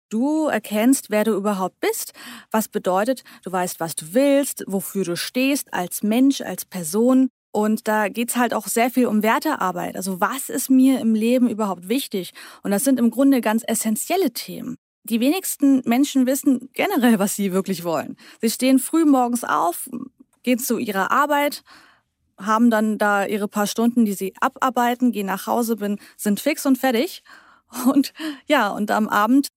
du 0.10 0.48
erkennst, 0.48 1.10
wer 1.10 1.24
du 1.24 1.34
überhaupt 1.34 1.80
bist, 1.80 2.14
was 2.52 2.68
bedeutet, 2.68 3.24
du 3.44 3.52
weißt, 3.52 3.80
was 3.80 3.96
du 3.96 4.14
willst, 4.14 4.64
wofür 4.68 5.04
du 5.04 5.16
stehst 5.16 5.74
als 5.74 6.04
Mensch, 6.04 6.42
als 6.42 6.66
Person. 6.66 7.30
Und 7.54 7.88
da 7.88 8.08
geht's 8.08 8.38
halt 8.38 8.54
auch 8.54 8.68
sehr 8.68 8.90
viel 8.90 9.08
um 9.08 9.24
Wertearbeit. 9.24 9.96
Also 9.96 10.22
was 10.22 10.50
ist 10.50 10.70
mir 10.70 11.00
im 11.00 11.16
Leben 11.16 11.50
überhaupt 11.50 11.90
wichtig? 11.90 12.32
Und 12.64 12.72
das 12.72 12.84
sind 12.84 13.00
im 13.00 13.12
Grunde 13.12 13.42
ganz 13.42 13.64
essentielle 13.68 14.32
Themen. 14.32 14.78
Die 15.04 15.20
wenigsten 15.20 15.82
Menschen 15.86 16.26
wissen 16.28 16.70
generell, 16.74 17.18
was 17.18 17.36
sie 17.36 17.52
wirklich 17.52 17.84
wollen. 17.84 18.18
Sie 18.40 18.50
stehen 18.50 18.80
früh 18.80 19.06
morgens 19.06 19.44
auf, 19.44 19.90
gehen 20.44 20.60
zu 20.60 20.78
ihrer 20.78 21.12
Arbeit, 21.12 21.64
haben 22.38 22.70
dann 22.70 22.98
da 22.98 23.26
ihre 23.26 23.48
paar 23.48 23.68
Stunden, 23.68 24.06
die 24.06 24.14
sie 24.14 24.34
abarbeiten, 24.40 25.12
gehen 25.12 25.28
nach 25.28 25.48
Hause, 25.48 25.76
bin, 25.76 26.00
sind 26.18 26.40
fix 26.40 26.66
und 26.66 26.78
fertig. 26.78 27.24
Und 27.86 28.14
ja, 28.48 28.70
und 28.70 28.92
am 28.92 29.08
Abend 29.08 29.48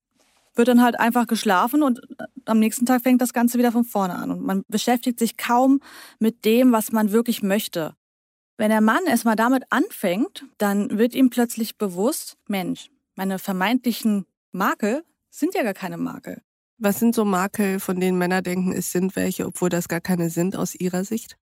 wird 0.54 0.68
dann 0.68 0.82
halt 0.82 0.98
einfach 1.00 1.26
geschlafen 1.26 1.82
und 1.82 2.00
am 2.44 2.58
nächsten 2.58 2.86
Tag 2.86 3.02
fängt 3.02 3.20
das 3.20 3.32
Ganze 3.32 3.58
wieder 3.58 3.72
von 3.72 3.84
vorne 3.84 4.14
an. 4.14 4.30
Und 4.30 4.42
man 4.42 4.62
beschäftigt 4.68 5.18
sich 5.18 5.36
kaum 5.36 5.80
mit 6.18 6.44
dem, 6.44 6.72
was 6.72 6.92
man 6.92 7.10
wirklich 7.10 7.42
möchte. 7.42 7.94
Wenn 8.56 8.70
der 8.70 8.80
Mann 8.80 9.04
erstmal 9.06 9.34
damit 9.36 9.64
anfängt, 9.70 10.44
dann 10.58 10.96
wird 10.96 11.14
ihm 11.14 11.28
plötzlich 11.28 11.76
bewusst, 11.76 12.36
Mensch, 12.46 12.90
meine 13.16 13.40
vermeintlichen 13.40 14.26
Makel 14.52 15.04
sind 15.38 15.54
ja 15.54 15.62
gar 15.62 15.74
keine 15.74 15.96
Makel. 15.96 16.42
Was 16.78 16.98
sind 16.98 17.14
so 17.14 17.24
Makel, 17.24 17.80
von 17.80 18.00
denen 18.00 18.18
Männer 18.18 18.42
denken, 18.42 18.72
es 18.72 18.92
sind 18.92 19.16
welche, 19.16 19.46
obwohl 19.46 19.68
das 19.68 19.88
gar 19.88 20.00
keine 20.00 20.30
sind 20.30 20.56
aus 20.56 20.74
ihrer 20.74 21.04
Sicht? 21.04 21.36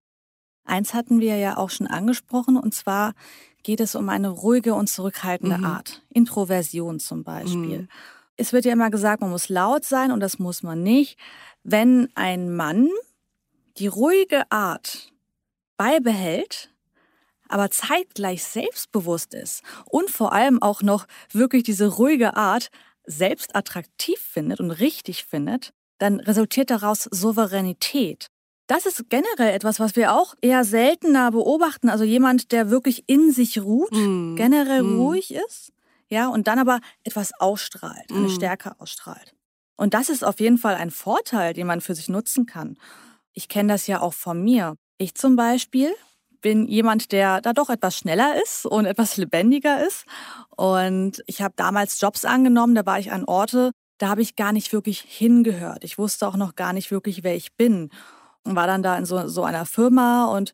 Eins 0.64 0.94
hatten 0.94 1.20
wir 1.20 1.36
ja 1.36 1.56
auch 1.56 1.70
schon 1.70 1.86
angesprochen, 1.86 2.56
und 2.56 2.74
zwar 2.74 3.14
geht 3.62 3.80
es 3.80 3.94
um 3.94 4.08
eine 4.08 4.28
ruhige 4.28 4.74
und 4.74 4.88
zurückhaltende 4.88 5.58
mhm. 5.58 5.64
Art. 5.64 6.02
Introversion 6.10 7.00
zum 7.00 7.24
Beispiel. 7.24 7.82
Mhm. 7.82 7.88
Es 8.36 8.52
wird 8.52 8.64
ja 8.64 8.72
immer 8.72 8.90
gesagt, 8.90 9.20
man 9.20 9.30
muss 9.30 9.48
laut 9.48 9.84
sein 9.84 10.10
und 10.10 10.20
das 10.20 10.38
muss 10.38 10.62
man 10.62 10.82
nicht. 10.82 11.18
Wenn 11.62 12.08
ein 12.14 12.54
Mann 12.54 12.88
die 13.78 13.86
ruhige 13.86 14.50
Art 14.50 15.12
beibehält, 15.76 16.70
aber 17.48 17.70
zeitgleich 17.70 18.42
selbstbewusst 18.44 19.34
ist 19.34 19.62
und 19.84 20.10
vor 20.10 20.32
allem 20.32 20.62
auch 20.62 20.82
noch 20.82 21.06
wirklich 21.30 21.62
diese 21.64 21.86
ruhige 21.86 22.36
Art 22.36 22.70
selbst 23.04 23.54
attraktiv 23.56 24.18
findet 24.18 24.60
und 24.60 24.70
richtig 24.70 25.24
findet, 25.24 25.72
dann 25.98 26.20
resultiert 26.20 26.70
daraus 26.70 27.04
Souveränität. 27.10 28.26
Das 28.66 28.86
ist 28.86 29.10
generell 29.10 29.54
etwas, 29.54 29.80
was 29.80 29.96
wir 29.96 30.14
auch 30.14 30.34
eher 30.40 30.64
seltener 30.64 31.30
beobachten. 31.30 31.88
Also 31.88 32.04
jemand, 32.04 32.52
der 32.52 32.70
wirklich 32.70 33.04
in 33.08 33.32
sich 33.32 33.60
ruht, 33.60 33.92
mm. 33.92 34.36
generell 34.36 34.82
mm. 34.82 35.00
ruhig 35.00 35.34
ist, 35.34 35.72
ja, 36.08 36.28
und 36.28 36.46
dann 36.46 36.58
aber 36.58 36.80
etwas 37.04 37.32
ausstrahlt, 37.38 38.10
eine 38.10 38.28
mm. 38.28 38.30
Stärke 38.30 38.80
ausstrahlt. 38.80 39.34
Und 39.76 39.94
das 39.94 40.08
ist 40.08 40.24
auf 40.24 40.40
jeden 40.40 40.58
Fall 40.58 40.74
ein 40.76 40.90
Vorteil, 40.90 41.54
den 41.54 41.66
man 41.66 41.80
für 41.80 41.94
sich 41.94 42.08
nutzen 42.08 42.46
kann. 42.46 42.78
Ich 43.32 43.48
kenne 43.48 43.72
das 43.72 43.86
ja 43.86 44.00
auch 44.00 44.14
von 44.14 44.42
mir. 44.42 44.76
Ich 44.98 45.14
zum 45.14 45.36
Beispiel 45.36 45.92
bin 46.42 46.66
jemand, 46.66 47.12
der 47.12 47.40
da 47.40 47.52
doch 47.52 47.70
etwas 47.70 47.96
schneller 47.96 48.34
ist 48.42 48.66
und 48.66 48.84
etwas 48.84 49.16
lebendiger 49.16 49.84
ist. 49.86 50.04
Und 50.56 51.22
ich 51.26 51.40
habe 51.40 51.54
damals 51.56 52.00
Jobs 52.00 52.24
angenommen, 52.24 52.74
da 52.74 52.84
war 52.84 52.98
ich 52.98 53.12
an 53.12 53.24
Orte, 53.24 53.70
da 53.98 54.08
habe 54.08 54.20
ich 54.20 54.36
gar 54.36 54.52
nicht 54.52 54.72
wirklich 54.72 55.00
hingehört. 55.00 55.84
Ich 55.84 55.96
wusste 55.96 56.26
auch 56.26 56.36
noch 56.36 56.56
gar 56.56 56.72
nicht 56.72 56.90
wirklich, 56.90 57.22
wer 57.22 57.36
ich 57.36 57.54
bin. 57.54 57.90
Und 58.44 58.56
war 58.56 58.66
dann 58.66 58.82
da 58.82 58.98
in 58.98 59.06
so, 59.06 59.28
so 59.28 59.44
einer 59.44 59.64
Firma 59.64 60.26
und 60.26 60.52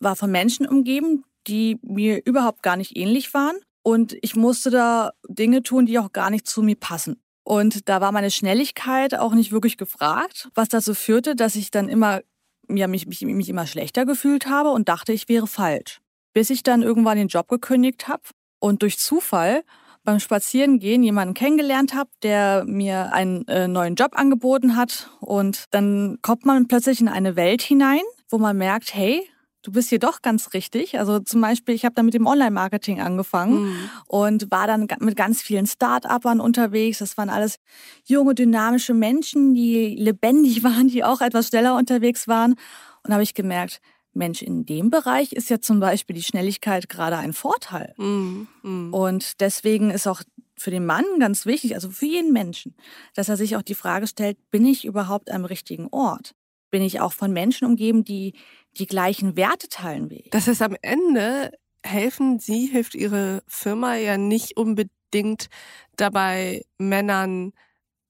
war 0.00 0.16
von 0.16 0.30
Menschen 0.30 0.66
umgeben, 0.66 1.24
die 1.46 1.78
mir 1.82 2.24
überhaupt 2.24 2.62
gar 2.62 2.76
nicht 2.76 2.96
ähnlich 2.96 3.34
waren. 3.34 3.56
Und 3.82 4.16
ich 4.22 4.36
musste 4.36 4.70
da 4.70 5.12
Dinge 5.28 5.62
tun, 5.62 5.86
die 5.86 5.98
auch 5.98 6.12
gar 6.12 6.30
nicht 6.30 6.46
zu 6.46 6.62
mir 6.62 6.76
passen. 6.76 7.20
Und 7.44 7.88
da 7.88 8.00
war 8.00 8.12
meine 8.12 8.30
Schnelligkeit 8.30 9.14
auch 9.14 9.32
nicht 9.32 9.52
wirklich 9.52 9.78
gefragt, 9.78 10.50
was 10.54 10.68
dazu 10.68 10.94
führte, 10.94 11.34
dass 11.34 11.56
ich 11.56 11.70
dann 11.70 11.88
immer 11.88 12.20
ja, 12.68 12.86
mich, 12.86 13.06
mich, 13.06 13.22
mich 13.22 13.48
immer 13.48 13.66
schlechter 13.66 14.06
gefühlt 14.06 14.46
habe 14.46 14.70
und 14.70 14.88
dachte, 14.88 15.12
ich 15.12 15.28
wäre 15.28 15.46
falsch. 15.46 16.00
Bis 16.32 16.50
ich 16.50 16.62
dann 16.62 16.82
irgendwann 16.82 17.18
den 17.18 17.28
Job 17.28 17.48
gekündigt 17.48 18.08
habe 18.08 18.22
und 18.58 18.82
durch 18.82 18.98
Zufall 18.98 19.62
beim 20.04 20.20
Spazierengehen 20.20 21.02
jemanden 21.02 21.34
kennengelernt 21.34 21.94
habe, 21.94 22.10
der 22.22 22.64
mir 22.64 23.12
einen 23.12 23.46
äh, 23.48 23.68
neuen 23.68 23.94
Job 23.94 24.12
angeboten 24.14 24.76
hat. 24.76 25.10
Und 25.20 25.64
dann 25.70 26.18
kommt 26.22 26.46
man 26.46 26.66
plötzlich 26.66 27.00
in 27.00 27.08
eine 27.08 27.36
Welt 27.36 27.60
hinein, 27.60 28.00
wo 28.30 28.38
man 28.38 28.56
merkt, 28.56 28.94
hey, 28.94 29.28
du 29.62 29.72
bist 29.72 29.88
hier 29.88 29.98
doch 29.98 30.22
ganz 30.22 30.52
richtig. 30.54 30.98
Also 30.98 31.18
zum 31.20 31.40
Beispiel, 31.40 31.74
ich 31.74 31.84
habe 31.84 31.94
da 31.94 32.02
mit 32.02 32.14
dem 32.14 32.26
Online-Marketing 32.26 33.00
angefangen 33.00 33.66
mhm. 33.66 33.90
und 34.06 34.50
war 34.50 34.66
dann 34.66 34.86
mit 35.00 35.16
ganz 35.16 35.42
vielen 35.42 35.66
Start-upern 35.66 36.40
unterwegs. 36.40 36.98
Das 36.98 37.16
waren 37.16 37.30
alles 37.30 37.56
junge, 38.04 38.34
dynamische 38.34 38.94
Menschen, 38.94 39.54
die 39.54 39.96
lebendig 39.96 40.62
waren, 40.64 40.88
die 40.88 41.04
auch 41.04 41.20
etwas 41.20 41.48
schneller 41.48 41.76
unterwegs 41.76 42.28
waren. 42.28 42.54
Und 43.02 43.12
habe 43.12 43.22
ich 43.22 43.34
gemerkt, 43.34 43.80
Mensch, 44.14 44.42
in 44.42 44.66
dem 44.66 44.90
Bereich 44.90 45.32
ist 45.32 45.50
ja 45.50 45.60
zum 45.60 45.80
Beispiel 45.80 46.14
die 46.14 46.22
Schnelligkeit 46.22 46.88
gerade 46.88 47.16
ein 47.16 47.32
Vorteil. 47.32 47.94
Mhm. 47.96 48.48
Mhm. 48.62 48.94
Und 48.94 49.40
deswegen 49.40 49.90
ist 49.90 50.06
auch 50.06 50.22
für 50.56 50.70
den 50.70 50.86
Mann 50.86 51.04
ganz 51.20 51.46
wichtig, 51.46 51.74
also 51.74 51.88
für 51.88 52.06
jeden 52.06 52.32
Menschen, 52.32 52.74
dass 53.14 53.28
er 53.28 53.36
sich 53.36 53.56
auch 53.56 53.62
die 53.62 53.76
Frage 53.76 54.06
stellt, 54.06 54.36
bin 54.50 54.66
ich 54.66 54.84
überhaupt 54.84 55.30
am 55.30 55.44
richtigen 55.44 55.86
Ort? 55.92 56.34
Bin 56.70 56.82
ich 56.82 57.00
auch 57.00 57.12
von 57.12 57.32
Menschen 57.32 57.66
umgeben, 57.66 58.04
die 58.04 58.34
die 58.76 58.86
gleichen 58.86 59.36
Werte 59.36 59.68
teilen 59.68 60.10
wie 60.10 60.20
ich. 60.20 60.30
Das 60.30 60.46
heißt, 60.46 60.62
am 60.62 60.76
Ende 60.82 61.52
helfen 61.82 62.38
Sie, 62.38 62.66
hilft 62.66 62.94
Ihre 62.94 63.42
Firma 63.46 63.96
ja 63.96 64.18
nicht 64.18 64.56
unbedingt 64.56 65.48
dabei, 65.96 66.64
Männern 66.78 67.52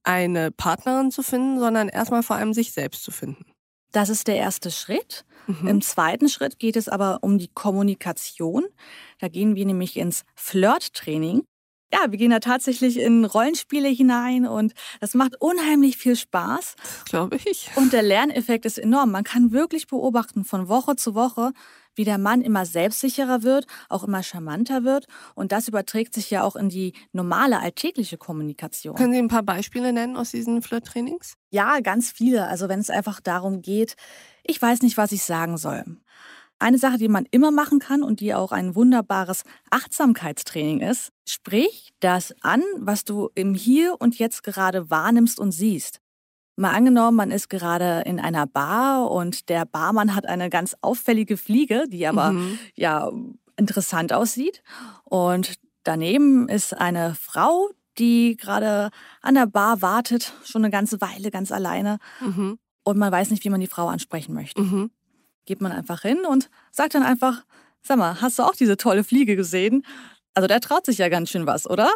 eine 0.03 0.51
Partnerin 0.51 1.11
zu 1.11 1.23
finden, 1.23 1.59
sondern 1.59 1.89
erstmal 1.89 2.23
vor 2.23 2.37
allem 2.37 2.55
sich 2.55 2.73
selbst 2.73 3.03
zu 3.05 3.11
finden. 3.11 3.45
Das 3.93 4.09
ist 4.09 4.27
der 4.29 4.37
erste 4.37 4.71
Schritt. 4.71 5.25
Mhm. 5.47 5.69
Im 5.69 5.81
zweiten 5.81 6.29
Schritt 6.29 6.59
geht 6.59 6.77
es 6.77 6.89
aber 6.89 7.19
um 7.23 7.39
die 7.39 7.49
Kommunikation. 7.49 8.67
Da 9.19 9.29
gehen 9.29 9.55
wir 9.55 9.65
nämlich 9.65 9.97
ins 9.97 10.25
Flirt-Training 10.35 11.45
ja, 11.93 12.11
wir 12.11 12.19
gehen 12.19 12.31
da 12.31 12.41
tatsächlich 12.41 12.99
in 12.99 13.25
Rollenspiele 13.25 13.89
hinein 13.89 14.47
und 14.47 14.75
das 15.01 15.15
macht 15.15 15.41
unheimlich 15.41 15.97
viel 15.97 16.17
Spaß. 16.17 16.75
Glaube 17.07 17.39
ich. 17.45 17.71
Und 17.77 17.93
der 17.93 18.03
Lerneffekt 18.03 18.67
ist 18.67 18.79
enorm. 18.79 19.11
Man 19.11 19.25
kann 19.25 19.53
wirklich 19.53 19.87
beobachten 19.87 20.45
von 20.45 20.69
Woche 20.69 20.97
zu 20.97 21.15
Woche, 21.15 21.53
wie 21.95 22.05
der 22.05 22.19
Mann 22.19 22.43
immer 22.43 22.65
selbstsicherer 22.65 23.43
wird, 23.43 23.67
auch 23.89 24.05
immer 24.05 24.23
charmanter 24.23 24.85
wird. 24.85 25.07
Und 25.35 25.51
das 25.51 25.67
überträgt 25.67 26.15
sich 26.15 26.31
ja 26.31 26.45
auch 26.45 26.57
in 26.57 26.69
die 26.69 26.93
normale 27.13 27.61
alltägliche 27.61 28.19
Kommunikation. 28.19 28.95
Können 28.95 29.13
Sie 29.13 29.19
ein 29.19 29.29
paar 29.29 29.43
Beispiele 29.43 29.93
nennen 29.93 30.17
aus 30.17 30.31
diesen 30.31 30.63
Flirt-Trainings? 30.63 31.35
Ja, 31.51 31.81
ganz 31.81 32.13
viele. 32.13 32.47
Also 32.47 32.69
wenn 32.69 32.81
es 32.81 32.91
einfach 32.91 33.21
darum 33.21 33.63
geht, 33.63 33.97
ich 34.45 34.61
weiß 34.63 34.83
nicht, 34.83 34.97
was 34.97 35.13
ich 35.13 35.25
sagen 35.25 35.59
soll. 35.59 35.85
Eine 36.59 36.79
Sache, 36.79 36.99
die 36.99 37.09
man 37.09 37.27
immer 37.31 37.51
machen 37.51 37.79
kann 37.79 38.03
und 38.03 38.21
die 38.21 38.35
auch 38.35 38.51
ein 38.51 38.75
wunderbares 38.75 39.45
Achtsamkeitstraining 39.71 40.81
ist, 40.81 41.13
sprich 41.27 41.93
das 42.01 42.35
an, 42.43 42.63
was 42.79 43.05
du 43.05 43.31
im 43.35 43.55
Hier 43.55 43.97
und 44.01 44.19
Jetzt 44.19 44.43
gerade 44.43 44.91
wahrnimmst 44.91 45.39
und 45.39 45.53
siehst. 45.53 46.01
Mal 46.57 46.73
angenommen, 46.75 47.17
man 47.17 47.31
ist 47.31 47.49
gerade 47.49 48.03
in 48.05 48.19
einer 48.19 48.49
Bar 48.49 49.11
und 49.13 49.49
der 49.49 49.65
Barmann 49.65 50.17
hat 50.17 50.27
eine 50.27 50.51
ganz 50.51 50.75
auffällige 50.81 51.37
Fliege, 51.37 51.85
die 51.89 52.05
aber 52.09 52.33
mhm. 52.33 52.59
ja 52.75 53.13
interessant 53.57 54.13
aussieht. 54.13 54.63
Und 55.05 55.55
daneben 55.85 56.49
ist 56.49 56.77
eine 56.77 57.15
Frau, 57.15 57.69
die 57.99 58.37
gerade 58.37 58.91
an 59.23 59.35
der 59.35 59.47
Bar 59.47 59.83
wartet, 59.83 60.33
schon 60.45 60.65
eine 60.65 60.73
ganze 60.73 61.01
Weile 61.01 61.31
ganz 61.31 61.53
alleine. 61.53 61.99
Mhm. 62.21 62.59
Und 62.83 62.99
man 62.99 63.13
weiß 63.13 63.31
nicht, 63.31 63.45
wie 63.45 63.51
man 63.51 63.61
die 63.61 63.67
Frau 63.67 63.87
ansprechen 63.89 64.35
möchte. 64.35 64.63
Mhm. 64.63 64.91
Geht 65.49 65.63
man 65.63 65.73
einfach 65.73 66.03
hin 66.03 66.27
und 66.29 66.51
sagt 66.73 66.95
dann 66.95 67.03
einfach, 67.03 67.43
sag 67.81 67.97
mal, 67.97 68.21
hast 68.21 68.39
du 68.39 68.43
auch 68.43 68.55
diese 68.55 68.77
tolle 68.77 69.03
Fliege 69.03 69.35
gesehen? 69.35 69.83
Also 70.35 70.47
der 70.47 70.61
traut 70.61 70.85
sich 70.85 70.99
ja 70.99 71.09
ganz 71.09 71.31
schön 71.31 71.47
was, 71.47 71.67
oder? 71.67 71.89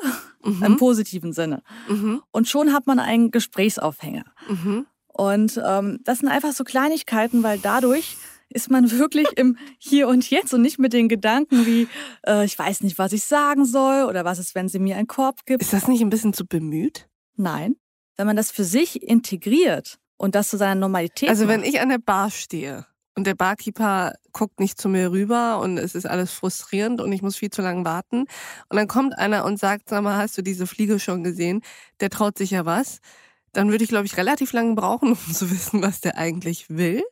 Mhm. 0.42 0.62
Im 0.64 0.76
positiven 0.78 1.34
Sinne. 1.34 1.62
Mhm. 1.86 2.22
Und 2.30 2.48
schon 2.48 2.72
hat 2.72 2.86
man 2.86 2.98
einen 2.98 3.30
Gesprächsaufhänger. 3.30 4.24
Mhm. 4.48 4.86
Und 5.06 5.60
ähm, 5.62 5.98
das 6.04 6.20
sind 6.20 6.30
einfach 6.30 6.52
so 6.52 6.64
Kleinigkeiten, 6.64 7.42
weil 7.42 7.58
dadurch 7.58 8.16
ist 8.48 8.70
man 8.70 8.90
wirklich 8.98 9.28
im 9.36 9.58
Hier 9.76 10.08
und 10.08 10.30
Jetzt 10.30 10.54
und 10.54 10.62
nicht 10.62 10.78
mit 10.78 10.94
den 10.94 11.10
Gedanken 11.10 11.66
wie, 11.66 11.88
äh, 12.26 12.46
ich 12.46 12.58
weiß 12.58 12.80
nicht, 12.80 12.96
was 12.96 13.12
ich 13.12 13.24
sagen 13.24 13.66
soll 13.66 14.04
oder 14.04 14.24
was 14.24 14.38
ist, 14.38 14.54
wenn 14.54 14.70
sie 14.70 14.78
mir 14.78 14.96
einen 14.96 15.08
Korb 15.08 15.44
gibt. 15.44 15.60
Ist 15.60 15.74
das 15.74 15.88
nicht 15.88 16.00
ein 16.00 16.08
bisschen 16.08 16.32
zu 16.32 16.46
bemüht? 16.46 17.06
Nein. 17.36 17.76
Wenn 18.16 18.26
man 18.26 18.36
das 18.36 18.50
für 18.50 18.64
sich 18.64 19.02
integriert 19.02 19.98
und 20.16 20.34
das 20.36 20.48
zu 20.48 20.56
seiner 20.56 20.74
Normalität 20.74 21.28
Also 21.28 21.44
macht. 21.44 21.52
wenn 21.54 21.64
ich 21.64 21.82
an 21.82 21.90
der 21.90 21.98
Bar 21.98 22.30
stehe 22.30 22.86
und 23.14 23.26
der 23.26 23.34
Barkeeper 23.34 24.14
guckt 24.32 24.60
nicht 24.60 24.80
zu 24.80 24.88
mir 24.88 25.10
rüber 25.10 25.60
und 25.60 25.78
es 25.78 25.94
ist 25.94 26.06
alles 26.06 26.32
frustrierend 26.32 27.00
und 27.00 27.12
ich 27.12 27.22
muss 27.22 27.36
viel 27.36 27.50
zu 27.50 27.62
lange 27.62 27.84
warten 27.84 28.26
und 28.68 28.76
dann 28.76 28.88
kommt 28.88 29.18
einer 29.18 29.44
und 29.44 29.58
sagt, 29.58 29.88
sag 29.88 30.02
mal, 30.02 30.16
hast 30.16 30.36
du 30.38 30.42
diese 30.42 30.66
Fliege 30.66 30.98
schon 30.98 31.22
gesehen? 31.22 31.60
Der 32.00 32.10
traut 32.10 32.38
sich 32.38 32.50
ja 32.50 32.64
was. 32.64 33.00
Dann 33.52 33.70
würde 33.70 33.84
ich, 33.84 33.90
glaube 33.90 34.06
ich, 34.06 34.16
relativ 34.16 34.52
lange 34.52 34.74
brauchen, 34.74 35.10
um 35.26 35.34
zu 35.34 35.50
wissen, 35.50 35.82
was 35.82 36.00
der 36.00 36.16
eigentlich 36.16 36.70
will 36.70 37.02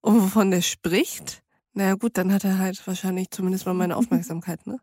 und 0.00 0.22
wovon 0.22 0.50
der 0.50 0.62
spricht. 0.62 1.42
Naja 1.72 1.94
gut, 1.94 2.16
dann 2.16 2.32
hat 2.32 2.44
er 2.44 2.58
halt 2.58 2.86
wahrscheinlich 2.86 3.30
zumindest 3.30 3.66
mal 3.66 3.74
meine 3.74 3.96
Aufmerksamkeit, 3.98 4.66
ne? 4.66 4.78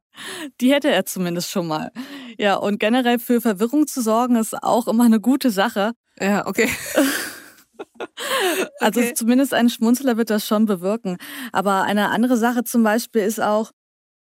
Die 0.62 0.72
hätte 0.72 0.92
er 0.92 1.06
zumindest 1.06 1.50
schon 1.50 1.68
mal. 1.68 1.92
Ja, 2.38 2.56
und 2.56 2.80
generell 2.80 3.20
für 3.20 3.42
Verwirrung 3.42 3.88
zu 3.88 4.02
sorgen, 4.02 4.36
ist 4.36 4.54
auch 4.62 4.88
immer 4.88 5.06
eine 5.06 5.20
gute 5.20 5.50
Sache. 5.50 5.94
Ja, 6.20 6.46
okay. 6.46 6.70
Also 8.80 9.00
okay. 9.00 9.14
zumindest 9.14 9.54
ein 9.54 9.70
Schmunzler 9.70 10.18
wird 10.18 10.30
das 10.30 10.46
schon 10.46 10.66
bewirken. 10.66 11.18
Aber 11.52 11.84
eine 11.84 12.10
andere 12.10 12.38
Sache 12.38 12.64
zum 12.64 12.84
Beispiel 12.84 13.22
ist 13.22 13.42
auch, 13.42 13.72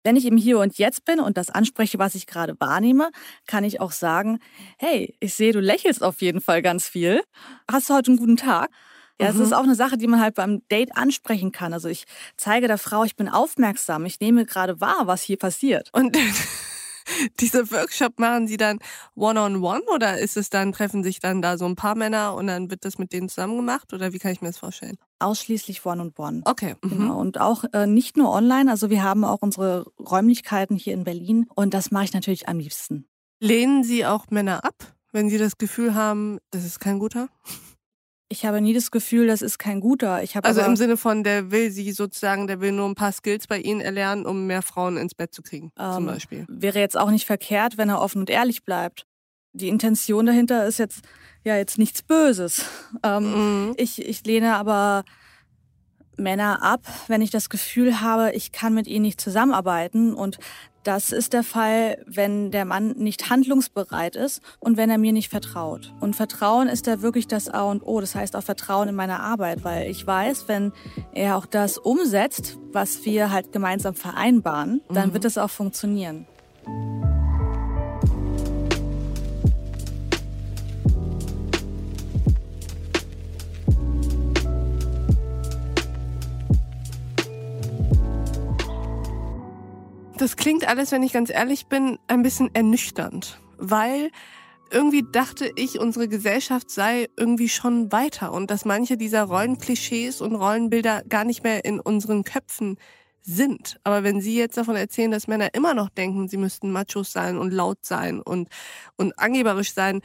wenn 0.04 0.16
ich 0.16 0.24
im 0.24 0.36
Hier 0.36 0.60
und 0.60 0.78
Jetzt 0.78 1.04
bin 1.04 1.18
und 1.18 1.36
das 1.36 1.50
anspreche, 1.50 1.98
was 1.98 2.14
ich 2.14 2.26
gerade 2.26 2.54
wahrnehme, 2.60 3.10
kann 3.46 3.64
ich 3.64 3.80
auch 3.80 3.90
sagen, 3.90 4.38
hey, 4.78 5.16
ich 5.18 5.34
sehe, 5.34 5.52
du 5.52 5.58
lächelst 5.58 6.02
auf 6.02 6.22
jeden 6.22 6.40
Fall 6.40 6.62
ganz 6.62 6.88
viel. 6.88 7.22
Hast 7.70 7.90
du 7.90 7.94
heute 7.94 8.12
einen 8.12 8.18
guten 8.18 8.36
Tag? 8.36 8.70
Ja, 9.20 9.28
es 9.28 9.36
mhm. 9.36 9.42
ist 9.42 9.52
auch 9.52 9.64
eine 9.64 9.74
Sache, 9.74 9.96
die 9.96 10.06
man 10.06 10.20
halt 10.20 10.34
beim 10.34 10.62
Date 10.68 10.96
ansprechen 10.96 11.50
kann. 11.50 11.72
Also 11.72 11.88
ich 11.88 12.04
zeige 12.36 12.68
der 12.68 12.78
Frau, 12.78 13.02
ich 13.04 13.16
bin 13.16 13.28
aufmerksam, 13.28 14.04
ich 14.04 14.20
nehme 14.20 14.44
gerade 14.44 14.80
wahr, 14.80 15.06
was 15.06 15.22
hier 15.22 15.38
passiert. 15.38 15.88
Und 15.92 16.16
diese 17.40 17.70
Workshop 17.70 18.18
machen 18.18 18.46
Sie 18.46 18.56
dann 18.56 18.78
one-on-one 19.14 19.80
-on 19.80 19.82
-one, 19.82 19.94
oder 19.94 20.18
ist 20.18 20.36
es 20.36 20.50
dann, 20.50 20.72
treffen 20.72 21.02
sich 21.02 21.20
dann 21.20 21.42
da 21.42 21.58
so 21.58 21.64
ein 21.66 21.76
paar 21.76 21.94
Männer 21.94 22.34
und 22.34 22.46
dann 22.46 22.70
wird 22.70 22.84
das 22.84 22.98
mit 22.98 23.12
denen 23.12 23.28
zusammen 23.28 23.56
gemacht 23.56 23.92
oder 23.92 24.12
wie 24.12 24.18
kann 24.18 24.32
ich 24.32 24.40
mir 24.40 24.48
das 24.48 24.58
vorstellen? 24.58 24.96
Ausschließlich 25.18 25.84
one-on-one. 25.84 26.40
-on 26.40 26.42
-one. 26.42 26.50
Okay. 26.50 26.74
Mhm. 26.82 26.90
Genau. 26.90 27.18
Und 27.18 27.40
auch 27.40 27.64
äh, 27.72 27.86
nicht 27.86 28.16
nur 28.16 28.30
online, 28.30 28.70
also 28.70 28.90
wir 28.90 29.02
haben 29.02 29.24
auch 29.24 29.42
unsere 29.42 29.86
Räumlichkeiten 29.98 30.76
hier 30.76 30.94
in 30.94 31.04
Berlin 31.04 31.46
und 31.54 31.74
das 31.74 31.90
mache 31.90 32.04
ich 32.04 32.12
natürlich 32.12 32.48
am 32.48 32.58
liebsten. 32.58 33.08
Lehnen 33.40 33.84
Sie 33.84 34.06
auch 34.06 34.26
Männer 34.30 34.64
ab, 34.64 34.94
wenn 35.12 35.28
Sie 35.28 35.38
das 35.38 35.58
Gefühl 35.58 35.94
haben, 35.94 36.38
das 36.50 36.64
ist 36.64 36.80
kein 36.80 36.98
guter? 36.98 37.28
Ich 38.28 38.44
habe 38.44 38.60
nie 38.60 38.74
das 38.74 38.90
Gefühl, 38.90 39.28
das 39.28 39.40
ist 39.40 39.58
kein 39.58 39.80
guter. 39.80 40.22
Ich 40.22 40.34
also 40.36 40.60
im 40.60 40.74
Sinne 40.74 40.96
von, 40.96 41.22
der 41.22 41.52
will 41.52 41.70
sie 41.70 41.92
sozusagen, 41.92 42.48
der 42.48 42.60
will 42.60 42.72
nur 42.72 42.88
ein 42.88 42.96
paar 42.96 43.12
Skills 43.12 43.46
bei 43.46 43.58
ihnen 43.58 43.80
erlernen, 43.80 44.26
um 44.26 44.46
mehr 44.46 44.62
Frauen 44.62 44.96
ins 44.96 45.14
Bett 45.14 45.32
zu 45.32 45.42
kriegen, 45.42 45.70
ähm, 45.78 45.92
zum 45.92 46.06
Beispiel. 46.06 46.44
Wäre 46.48 46.80
jetzt 46.80 46.96
auch 46.96 47.10
nicht 47.10 47.24
verkehrt, 47.24 47.78
wenn 47.78 47.88
er 47.88 48.00
offen 48.00 48.18
und 48.18 48.30
ehrlich 48.30 48.64
bleibt. 48.64 49.06
Die 49.52 49.68
Intention 49.68 50.26
dahinter 50.26 50.66
ist 50.66 50.78
jetzt 50.78 51.02
ja 51.44 51.56
jetzt 51.56 51.78
nichts 51.78 52.02
Böses. 52.02 52.64
Ähm, 53.02 53.66
mhm. 53.68 53.74
ich, 53.76 54.04
ich 54.04 54.24
lehne 54.24 54.56
aber 54.56 55.04
Männer 56.16 56.62
ab, 56.62 56.80
wenn 57.08 57.20
ich 57.20 57.30
das 57.30 57.50
Gefühl 57.50 58.00
habe, 58.00 58.32
ich 58.32 58.50
kann 58.50 58.72
mit 58.74 58.86
ihnen 58.86 59.02
nicht 59.02 59.20
zusammenarbeiten. 59.20 60.14
Und 60.14 60.38
das 60.86 61.10
ist 61.10 61.32
der 61.32 61.42
Fall, 61.42 61.98
wenn 62.06 62.50
der 62.50 62.64
Mann 62.64 62.94
nicht 62.96 63.28
handlungsbereit 63.28 64.14
ist 64.14 64.40
und 64.60 64.76
wenn 64.76 64.90
er 64.90 64.98
mir 64.98 65.12
nicht 65.12 65.30
vertraut. 65.30 65.92
Und 66.00 66.14
Vertrauen 66.14 66.68
ist 66.68 66.86
da 66.86 67.02
wirklich 67.02 67.26
das 67.26 67.48
A 67.48 67.62
und 67.62 67.82
O. 67.82 68.00
Das 68.00 68.14
heißt 68.14 68.36
auch 68.36 68.42
Vertrauen 68.42 68.88
in 68.88 68.94
meine 68.94 69.20
Arbeit, 69.20 69.64
weil 69.64 69.90
ich 69.90 70.06
weiß, 70.06 70.48
wenn 70.48 70.72
er 71.12 71.36
auch 71.36 71.46
das 71.46 71.78
umsetzt, 71.78 72.58
was 72.72 73.04
wir 73.04 73.32
halt 73.32 73.52
gemeinsam 73.52 73.94
vereinbaren, 73.94 74.80
dann 74.88 75.08
mhm. 75.08 75.14
wird 75.14 75.24
es 75.24 75.38
auch 75.38 75.50
funktionieren. 75.50 76.26
Das 90.18 90.36
klingt 90.36 90.66
alles, 90.66 90.92
wenn 90.92 91.02
ich 91.02 91.12
ganz 91.12 91.30
ehrlich 91.30 91.66
bin, 91.66 91.98
ein 92.06 92.22
bisschen 92.22 92.54
ernüchternd, 92.54 93.38
weil 93.58 94.10
irgendwie 94.70 95.04
dachte 95.12 95.52
ich, 95.56 95.78
unsere 95.78 96.08
Gesellschaft 96.08 96.70
sei 96.70 97.08
irgendwie 97.16 97.50
schon 97.50 97.92
weiter 97.92 98.32
und 98.32 98.50
dass 98.50 98.64
manche 98.64 98.96
dieser 98.96 99.24
Rollenklischees 99.24 100.22
und 100.22 100.34
Rollenbilder 100.34 101.02
gar 101.08 101.24
nicht 101.24 101.44
mehr 101.44 101.64
in 101.66 101.80
unseren 101.80 102.24
Köpfen 102.24 102.78
sind. 103.20 103.78
Aber 103.84 104.04
wenn 104.04 104.20
Sie 104.22 104.36
jetzt 104.36 104.56
davon 104.56 104.76
erzählen, 104.76 105.10
dass 105.10 105.28
Männer 105.28 105.52
immer 105.52 105.74
noch 105.74 105.90
denken, 105.90 106.28
sie 106.28 106.38
müssten 106.38 106.72
Machos 106.72 107.12
sein 107.12 107.36
und 107.36 107.52
laut 107.52 107.84
sein 107.84 108.20
und, 108.20 108.48
und 108.96 109.18
angeberisch 109.18 109.74
sein, 109.74 110.00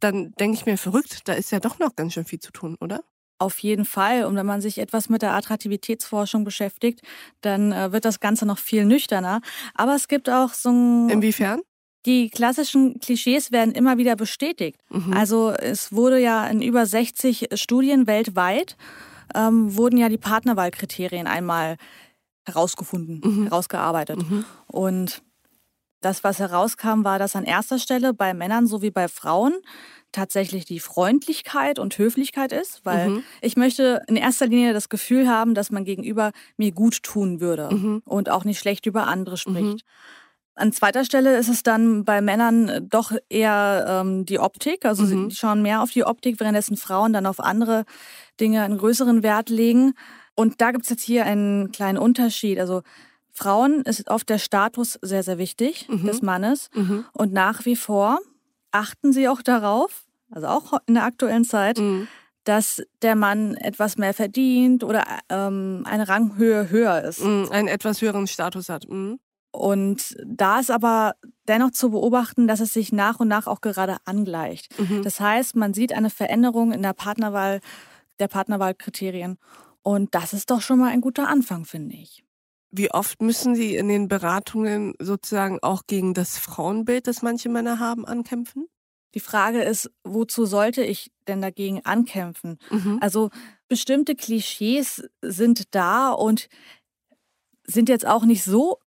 dann 0.00 0.32
denke 0.32 0.56
ich 0.56 0.66
mir 0.66 0.78
verrückt, 0.78 1.28
da 1.28 1.34
ist 1.34 1.52
ja 1.52 1.60
doch 1.60 1.78
noch 1.78 1.94
ganz 1.94 2.14
schön 2.14 2.24
viel 2.24 2.40
zu 2.40 2.50
tun, 2.50 2.76
oder? 2.80 3.04
Auf 3.38 3.58
jeden 3.58 3.84
Fall. 3.84 4.24
Und 4.24 4.36
wenn 4.36 4.46
man 4.46 4.60
sich 4.60 4.78
etwas 4.78 5.08
mit 5.08 5.22
der 5.22 5.34
Attraktivitätsforschung 5.34 6.44
beschäftigt, 6.44 7.02
dann 7.40 7.72
äh, 7.72 7.92
wird 7.92 8.04
das 8.04 8.20
Ganze 8.20 8.46
noch 8.46 8.58
viel 8.58 8.84
nüchterner. 8.84 9.40
Aber 9.74 9.94
es 9.94 10.08
gibt 10.08 10.30
auch 10.30 10.52
so 10.52 10.70
ein. 10.70 11.08
Inwiefern? 11.10 11.60
Die 12.06 12.28
klassischen 12.28 13.00
Klischees 13.00 13.50
werden 13.50 13.72
immer 13.72 13.96
wieder 13.96 14.14
bestätigt. 14.14 14.78
Mhm. 14.90 15.14
Also 15.14 15.50
es 15.50 15.92
wurde 15.92 16.20
ja 16.20 16.46
in 16.46 16.60
über 16.60 16.84
60 16.84 17.48
Studien 17.54 18.06
weltweit, 18.06 18.76
ähm, 19.34 19.74
wurden 19.74 19.96
ja 19.96 20.10
die 20.10 20.18
Partnerwahlkriterien 20.18 21.26
einmal 21.26 21.76
herausgefunden, 22.46 23.20
mhm. 23.24 23.44
herausgearbeitet. 23.44 24.18
Mhm. 24.18 24.44
Und 24.66 25.22
das, 26.04 26.24
was 26.24 26.38
herauskam, 26.38 27.04
war, 27.04 27.18
dass 27.18 27.36
an 27.36 27.44
erster 27.44 27.78
Stelle 27.78 28.14
bei 28.14 28.34
Männern 28.34 28.66
sowie 28.66 28.90
bei 28.90 29.08
Frauen 29.08 29.54
tatsächlich 30.12 30.64
die 30.64 30.80
Freundlichkeit 30.80 31.78
und 31.78 31.98
Höflichkeit 31.98 32.52
ist, 32.52 32.80
weil 32.84 33.10
mhm. 33.10 33.22
ich 33.40 33.56
möchte 33.56 34.02
in 34.06 34.16
erster 34.16 34.46
Linie 34.46 34.72
das 34.72 34.88
Gefühl 34.88 35.28
haben, 35.28 35.54
dass 35.54 35.70
man 35.70 35.84
gegenüber 35.84 36.30
mir 36.56 36.72
gut 36.72 37.02
tun 37.02 37.40
würde 37.40 37.68
mhm. 37.72 38.02
und 38.04 38.30
auch 38.30 38.44
nicht 38.44 38.60
schlecht 38.60 38.86
über 38.86 39.06
andere 39.08 39.36
spricht. 39.36 39.84
Mhm. 39.84 39.90
An 40.56 40.72
zweiter 40.72 41.04
Stelle 41.04 41.36
ist 41.36 41.48
es 41.48 41.64
dann 41.64 42.04
bei 42.04 42.20
Männern 42.20 42.86
doch 42.88 43.10
eher 43.28 43.86
ähm, 43.88 44.24
die 44.24 44.38
Optik. 44.38 44.84
Also 44.84 45.04
sie 45.04 45.16
mhm. 45.16 45.30
schauen 45.32 45.62
mehr 45.62 45.82
auf 45.82 45.90
die 45.90 46.04
Optik, 46.04 46.38
währenddessen 46.38 46.76
Frauen 46.76 47.12
dann 47.12 47.26
auf 47.26 47.40
andere 47.40 47.84
Dinge 48.38 48.62
einen 48.62 48.78
größeren 48.78 49.24
Wert 49.24 49.48
legen. 49.48 49.94
Und 50.36 50.60
da 50.60 50.70
gibt 50.70 50.84
es 50.84 50.90
jetzt 50.90 51.02
hier 51.02 51.24
einen 51.24 51.72
kleinen 51.72 51.98
Unterschied. 51.98 52.60
Also 52.60 52.82
Frauen 53.34 53.82
ist 53.82 54.08
oft 54.08 54.28
der 54.28 54.38
Status 54.38 54.98
sehr, 55.02 55.22
sehr 55.22 55.38
wichtig 55.38 55.88
mhm. 55.88 56.06
des 56.06 56.22
Mannes. 56.22 56.70
Mhm. 56.72 57.04
Und 57.12 57.32
nach 57.32 57.64
wie 57.64 57.76
vor 57.76 58.20
achten 58.70 59.12
sie 59.12 59.28
auch 59.28 59.42
darauf, 59.42 60.04
also 60.30 60.46
auch 60.46 60.78
in 60.86 60.94
der 60.94 61.04
aktuellen 61.04 61.44
Zeit, 61.44 61.78
mhm. 61.78 62.06
dass 62.44 62.82
der 63.02 63.16
Mann 63.16 63.56
etwas 63.56 63.98
mehr 63.98 64.14
verdient 64.14 64.84
oder 64.84 65.04
ähm, 65.28 65.84
eine 65.84 66.08
Ranghöhe 66.08 66.70
höher 66.70 67.02
ist. 67.02 67.24
Mhm, 67.24 67.48
einen 67.50 67.68
etwas 67.68 68.00
höheren 68.00 68.28
Status 68.28 68.68
hat. 68.68 68.88
Mhm. 68.88 69.18
Und 69.50 70.16
da 70.24 70.58
ist 70.58 70.70
aber 70.70 71.14
dennoch 71.46 71.70
zu 71.70 71.90
beobachten, 71.90 72.48
dass 72.48 72.60
es 72.60 72.72
sich 72.72 72.92
nach 72.92 73.20
und 73.20 73.28
nach 73.28 73.46
auch 73.46 73.60
gerade 73.60 73.98
angleicht. 74.04 74.78
Mhm. 74.78 75.02
Das 75.02 75.20
heißt, 75.20 75.54
man 75.54 75.74
sieht 75.74 75.92
eine 75.92 76.10
Veränderung 76.10 76.72
in 76.72 76.82
der 76.82 76.92
Partnerwahl, 76.92 77.60
der 78.18 78.28
Partnerwahlkriterien. 78.28 79.38
Und 79.82 80.14
das 80.14 80.32
ist 80.32 80.50
doch 80.50 80.60
schon 80.60 80.78
mal 80.78 80.90
ein 80.90 81.00
guter 81.00 81.28
Anfang, 81.28 81.64
finde 81.64 81.94
ich. 81.96 82.24
Wie 82.76 82.90
oft 82.90 83.22
müssen 83.22 83.54
Sie 83.54 83.76
in 83.76 83.88
den 83.88 84.08
Beratungen 84.08 84.94
sozusagen 84.98 85.60
auch 85.62 85.82
gegen 85.86 86.12
das 86.12 86.38
Frauenbild, 86.38 87.06
das 87.06 87.22
manche 87.22 87.48
Männer 87.48 87.78
haben, 87.78 88.04
ankämpfen? 88.04 88.66
Die 89.14 89.20
Frage 89.20 89.62
ist, 89.62 89.92
wozu 90.02 90.44
sollte 90.44 90.82
ich 90.82 91.12
denn 91.28 91.40
dagegen 91.40 91.84
ankämpfen? 91.84 92.58
Mhm. 92.70 92.98
Also 93.00 93.30
bestimmte 93.68 94.16
Klischees 94.16 95.04
sind 95.22 95.72
da 95.72 96.10
und 96.10 96.48
sind 97.64 97.88
jetzt 97.88 98.06
auch 98.06 98.24
nicht 98.24 98.42
so 98.42 98.80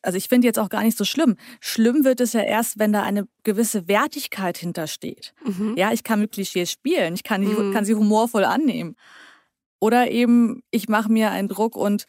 also 0.00 0.16
ich 0.16 0.28
finde 0.28 0.46
jetzt 0.46 0.60
auch 0.60 0.68
gar 0.68 0.84
nicht 0.84 0.96
so 0.96 1.04
schlimm. 1.04 1.36
Schlimm 1.60 2.04
wird 2.04 2.20
es 2.20 2.34
ja 2.34 2.42
erst, 2.42 2.78
wenn 2.78 2.92
da 2.92 3.02
eine 3.02 3.26
gewisse 3.42 3.88
Wertigkeit 3.88 4.56
hintersteht. 4.56 5.34
Mhm. 5.44 5.74
Ja, 5.76 5.92
ich 5.92 6.04
kann 6.04 6.20
mit 6.20 6.30
Klischees 6.30 6.70
spielen, 6.70 7.14
ich 7.14 7.24
kann, 7.24 7.42
mhm. 7.42 7.72
kann 7.72 7.84
sie 7.84 7.96
humorvoll 7.96 8.44
annehmen. 8.44 8.94
Oder 9.82 10.12
eben, 10.12 10.62
ich 10.70 10.88
mache 10.88 11.10
mir 11.10 11.32
einen 11.32 11.48
Druck 11.48 11.74
und 11.74 12.04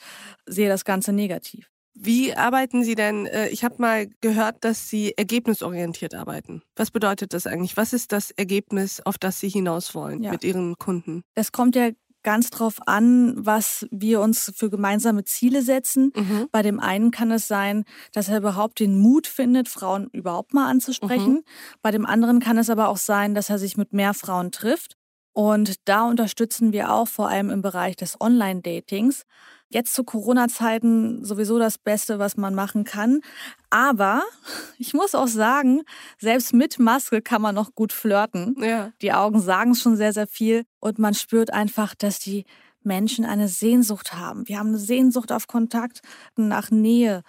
sehe 0.46 0.70
das 0.70 0.86
Ganze 0.86 1.12
negativ. 1.12 1.72
Wie 1.96 2.36
arbeiten 2.36 2.84
Sie 2.84 2.94
denn? 2.94 3.26
Äh, 3.26 3.50
ich 3.50 3.64
habe 3.64 3.76
mal 3.80 4.08
gehört, 4.22 4.64
dass 4.64 4.90
Sie 4.90 5.14
ergebnisorientiert 5.18 6.14
arbeiten. 6.14 6.62
Was 6.76 6.92
bedeutet 6.92 7.34
das 7.34 7.48
eigentlich? 7.48 7.76
Was 7.76 7.92
ist 7.92 8.12
das 8.12 8.30
Ergebnis, 8.30 9.02
auf 9.02 9.18
das 9.18 9.40
Sie 9.40 9.50
hinaus 9.50 9.96
wollen 9.96 10.22
ja. 10.22 10.30
mit 10.30 10.44
Ihren 10.44 10.78
Kunden? 10.78 11.24
Es 11.34 11.52
kommt 11.52 11.76
ja 11.76 11.90
ganz 12.22 12.52
drauf 12.52 12.76
an, 12.86 13.34
was 13.44 13.88
wir 13.90 14.22
uns 14.22 14.54
für 14.56 14.70
gemeinsame 14.70 15.24
Ziele 15.24 15.64
setzen. 15.64 16.14
Mhm. 16.16 16.50
Bei 16.52 16.62
dem 16.62 16.80
einen 16.80 17.10
kann 17.10 17.32
es 17.32 17.48
sein, 17.48 17.86
dass 18.12 18.30
er 18.30 18.38
überhaupt 18.38 18.80
den 18.80 19.00
Mut 19.00 19.26
findet, 19.26 19.68
Frauen 19.68 20.10
überhaupt 20.14 20.54
mal 20.54 20.70
anzusprechen. 20.70 21.34
Mhm. 21.34 21.44
Bei 21.82 21.90
dem 21.90 22.06
anderen 22.06 22.40
kann 22.40 22.60
es 22.60 22.70
aber 22.70 22.90
auch 22.90 22.98
sein, 22.98 23.34
dass 23.34 23.50
er 23.50 23.58
sich 23.58 23.78
mit 23.78 23.94
mehr 23.94 24.14
Frauen 24.14 24.52
trifft. 24.52 24.96
Und 25.34 25.88
da 25.88 26.04
unterstützen 26.04 26.72
wir 26.74 26.94
auch 26.94 27.08
vor 27.08 27.28
allem 27.28 27.50
im 27.50 27.62
Bereich 27.62 27.96
des 27.96 28.22
Online-Datings 28.22 29.26
jetzt 29.74 29.94
zu 29.94 30.04
Corona-Zeiten 30.04 31.26
sowieso 31.26 31.58
das 31.58 31.78
Beste, 31.78 32.20
was 32.20 32.38
man 32.38 32.54
machen 32.54 32.84
kann. 32.84 33.22
Aber 33.70 34.24
ich 34.78 34.94
muss 34.94 35.16
auch 35.16 35.28
sagen, 35.28 35.82
selbst 36.20 36.54
mit 36.54 36.80
Maske 36.80 37.22
kann 37.22 37.42
man 37.42 37.56
noch 37.56 37.74
gut 37.74 37.92
flirten. 37.92 38.56
Ja. 38.60 38.92
Die 39.02 39.12
Augen 39.12 39.40
sagen 39.40 39.76
schon 39.76 39.98
sehr, 39.98 40.14
sehr 40.14 40.28
viel 40.28 40.64
und 40.80 41.00
man 41.00 41.16
spürt 41.16 41.52
einfach, 41.52 41.96
dass 41.96 42.20
die 42.20 42.46
Menschen 42.84 43.26
eine 43.26 43.48
Sehnsucht 43.48 44.14
haben. 44.14 44.48
Wir 44.48 44.60
haben 44.60 44.70
eine 44.70 44.78
Sehnsucht 44.78 45.32
auf 45.32 45.48
Kontakt, 45.48 46.02
nach 46.36 46.70
Nähe. 46.70 47.24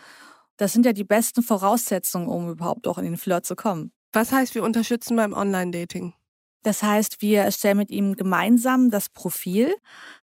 Das 0.57 0.73
sind 0.73 0.85
ja 0.85 0.93
die 0.93 1.05
besten 1.05 1.43
Voraussetzungen, 1.43 2.29
um 2.29 2.51
überhaupt 2.51 2.87
auch 2.87 2.99
in 2.99 3.05
den 3.05 3.17
Flirt 3.17 3.47
zu 3.47 3.57
kommen. 3.57 3.93
Was 4.13 4.33
heißt, 4.33 4.55
wir 4.55 4.63
unterstützen 4.63 5.17
beim 5.17 5.33
Online-Dating? 5.33 6.13
Das 6.65 6.83
heißt, 6.83 7.21
wir 7.23 7.43
erstellen 7.43 7.77
mit 7.77 7.91
ihm 7.91 8.17
gemeinsam 8.17 8.91
das 8.91 9.11
Profil, 9.11 9.73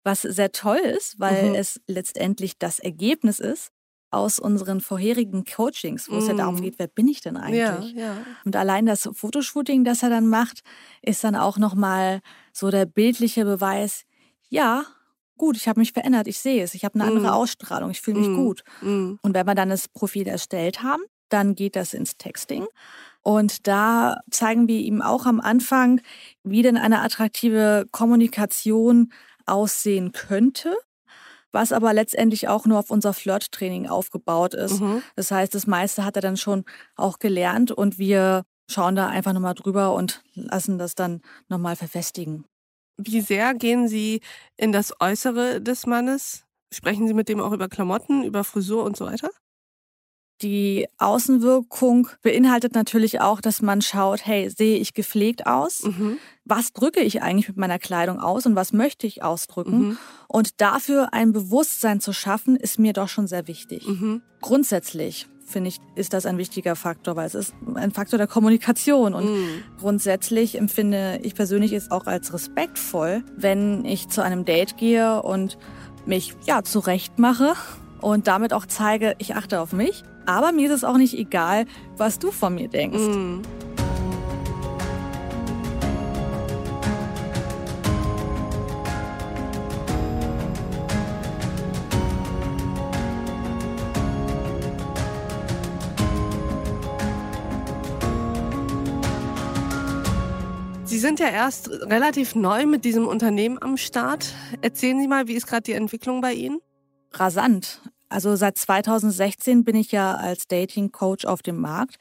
was 0.02 0.22
sehr 0.22 0.52
toll 0.52 0.78
ist, 0.78 1.18
weil 1.18 1.50
mhm. 1.50 1.54
es 1.54 1.80
letztendlich 1.86 2.58
das 2.58 2.80
Ergebnis 2.80 3.38
ist 3.38 3.70
aus 4.10 4.38
unseren 4.38 4.80
vorherigen 4.82 5.44
Coachings, 5.44 6.10
wo 6.10 6.16
mm. 6.16 6.18
es 6.18 6.28
ja 6.28 6.34
darum 6.34 6.56
mhm. 6.56 6.60
geht, 6.60 6.78
wer 6.78 6.86
bin 6.86 7.08
ich 7.08 7.22
denn 7.22 7.38
eigentlich? 7.38 7.58
Ja, 7.58 7.80
ja. 7.94 8.16
Und 8.44 8.54
allein 8.56 8.84
das 8.84 9.08
Fotoshooting, 9.10 9.84
das 9.84 10.02
er 10.02 10.10
dann 10.10 10.28
macht, 10.28 10.60
ist 11.00 11.24
dann 11.24 11.34
auch 11.34 11.56
nochmal 11.56 12.20
so 12.52 12.70
der 12.70 12.84
bildliche 12.84 13.46
Beweis, 13.46 14.04
ja, 14.50 14.84
gut, 15.38 15.56
ich 15.56 15.66
habe 15.66 15.80
mich 15.80 15.92
verändert, 15.92 16.26
ich 16.26 16.38
sehe 16.38 16.62
es, 16.62 16.74
ich 16.74 16.84
habe 16.84 16.96
eine 16.96 17.04
andere 17.04 17.28
mm. 17.28 17.34
Ausstrahlung, 17.34 17.90
ich 17.90 18.02
fühle 18.02 18.20
mich 18.20 18.28
mm. 18.28 18.36
gut. 18.36 18.64
Und 19.22 19.32
wenn 19.32 19.46
wir 19.46 19.54
dann 19.54 19.70
das 19.70 19.88
Profil 19.88 20.26
erstellt 20.26 20.82
haben, 20.82 21.02
dann 21.30 21.54
geht 21.54 21.74
das 21.74 21.94
ins 21.94 22.18
Texting. 22.18 22.66
Und 23.22 23.66
da 23.66 24.20
zeigen 24.30 24.68
wir 24.68 24.80
ihm 24.80 25.00
auch 25.00 25.26
am 25.26 25.40
Anfang, 25.40 26.00
wie 26.42 26.62
denn 26.62 26.76
eine 26.76 27.00
attraktive 27.00 27.86
Kommunikation 27.92 29.12
aussehen 29.46 30.12
könnte 30.12 30.74
was 31.52 31.72
aber 31.72 31.92
letztendlich 31.92 32.48
auch 32.48 32.66
nur 32.66 32.78
auf 32.78 32.90
unser 32.90 33.12
Flirt-Training 33.12 33.86
aufgebaut 33.86 34.54
ist. 34.54 34.80
Mhm. 34.80 35.02
Das 35.16 35.30
heißt, 35.30 35.54
das 35.54 35.66
meiste 35.66 36.04
hat 36.04 36.16
er 36.16 36.22
dann 36.22 36.36
schon 36.36 36.64
auch 36.96 37.18
gelernt 37.18 37.70
und 37.70 37.98
wir 37.98 38.44
schauen 38.70 38.96
da 38.96 39.08
einfach 39.08 39.32
nochmal 39.32 39.54
drüber 39.54 39.94
und 39.94 40.22
lassen 40.34 40.78
das 40.78 40.94
dann 40.94 41.20
nochmal 41.48 41.76
verfestigen. 41.76 42.46
Wie 42.96 43.20
sehr 43.20 43.54
gehen 43.54 43.88
Sie 43.88 44.20
in 44.56 44.72
das 44.72 44.94
Äußere 45.00 45.60
des 45.60 45.86
Mannes? 45.86 46.44
Sprechen 46.72 47.06
Sie 47.06 47.14
mit 47.14 47.28
dem 47.28 47.40
auch 47.40 47.52
über 47.52 47.68
Klamotten, 47.68 48.24
über 48.24 48.44
Frisur 48.44 48.84
und 48.84 48.96
so 48.96 49.06
weiter? 49.06 49.30
Die 50.40 50.88
Außenwirkung 50.98 52.08
beinhaltet 52.22 52.74
natürlich 52.74 53.20
auch, 53.20 53.40
dass 53.40 53.62
man 53.62 53.80
schaut, 53.80 54.26
hey, 54.26 54.50
sehe 54.50 54.78
ich 54.78 54.92
gepflegt 54.94 55.46
aus? 55.46 55.84
Mhm. 55.84 56.18
Was 56.44 56.72
drücke 56.72 57.00
ich 57.00 57.22
eigentlich 57.22 57.48
mit 57.48 57.56
meiner 57.56 57.78
Kleidung 57.78 58.18
aus 58.18 58.46
und 58.46 58.56
was 58.56 58.72
möchte 58.72 59.06
ich 59.06 59.22
ausdrücken? 59.22 59.78
Mhm. 59.78 59.98
Und 60.26 60.60
dafür 60.60 61.12
ein 61.12 61.32
Bewusstsein 61.32 62.00
zu 62.00 62.12
schaffen, 62.12 62.56
ist 62.56 62.80
mir 62.80 62.92
doch 62.92 63.08
schon 63.08 63.28
sehr 63.28 63.46
wichtig. 63.46 63.86
Mhm. 63.86 64.22
Grundsätzlich 64.40 65.28
finde 65.44 65.68
ich, 65.68 65.78
ist 65.94 66.12
das 66.12 66.26
ein 66.26 66.38
wichtiger 66.38 66.74
Faktor, 66.74 67.14
weil 67.14 67.26
es 67.26 67.34
ist 67.34 67.54
ein 67.74 67.92
Faktor 67.92 68.16
der 68.16 68.26
Kommunikation. 68.26 69.14
Und 69.14 69.26
mm. 69.26 69.62
grundsätzlich 69.78 70.56
empfinde 70.56 71.20
ich 71.22 71.34
persönlich 71.34 71.72
es 71.72 71.90
auch 71.90 72.06
als 72.06 72.32
respektvoll, 72.32 73.22
wenn 73.36 73.84
ich 73.84 74.08
zu 74.08 74.22
einem 74.22 74.44
Date 74.44 74.76
gehe 74.76 75.22
und 75.22 75.58
mich 76.06 76.34
ja 76.46 76.62
zurecht 76.62 77.18
mache 77.18 77.54
und 78.02 78.26
damit 78.26 78.52
auch 78.52 78.66
zeige, 78.66 79.14
ich 79.18 79.34
achte 79.34 79.60
auf 79.60 79.72
mich 79.72 80.04
aber 80.26 80.52
mir 80.52 80.68
ist 80.68 80.76
es 80.76 80.84
auch 80.84 80.96
nicht 80.96 81.14
egal, 81.14 81.66
was 81.96 82.18
du 82.18 82.30
von 82.30 82.54
mir 82.54 82.68
denkst. 82.68 82.98
Mm. 82.98 83.42
Sie 100.84 100.98
sind 100.98 101.18
ja 101.18 101.28
erst 101.28 101.70
relativ 101.70 102.34
neu 102.36 102.66
mit 102.66 102.84
diesem 102.84 103.08
Unternehmen 103.08 103.60
am 103.60 103.76
Start. 103.76 104.34
Erzählen 104.60 105.00
Sie 105.00 105.08
mal, 105.08 105.26
wie 105.26 105.32
ist 105.32 105.46
gerade 105.46 105.62
die 105.62 105.72
Entwicklung 105.72 106.20
bei 106.20 106.34
Ihnen? 106.34 106.60
Rasant. 107.12 107.80
Also 108.12 108.36
seit 108.36 108.58
2016 108.58 109.64
bin 109.64 109.74
ich 109.74 109.90
ja 109.90 110.14
als 110.14 110.46
Dating 110.46 110.92
Coach 110.92 111.24
auf 111.24 111.42
dem 111.42 111.60
Markt. 111.60 111.96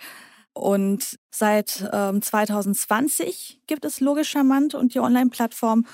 Und 0.54 1.18
seit 1.34 1.90
ähm, 1.94 2.22
2020 2.22 3.62
gibt 3.66 3.86
es 3.86 4.02
Logisch 4.02 4.30
Charmant 4.30 4.76
und 4.76 4.94
die 4.94 5.00
Online-Plattform. 5.00 5.86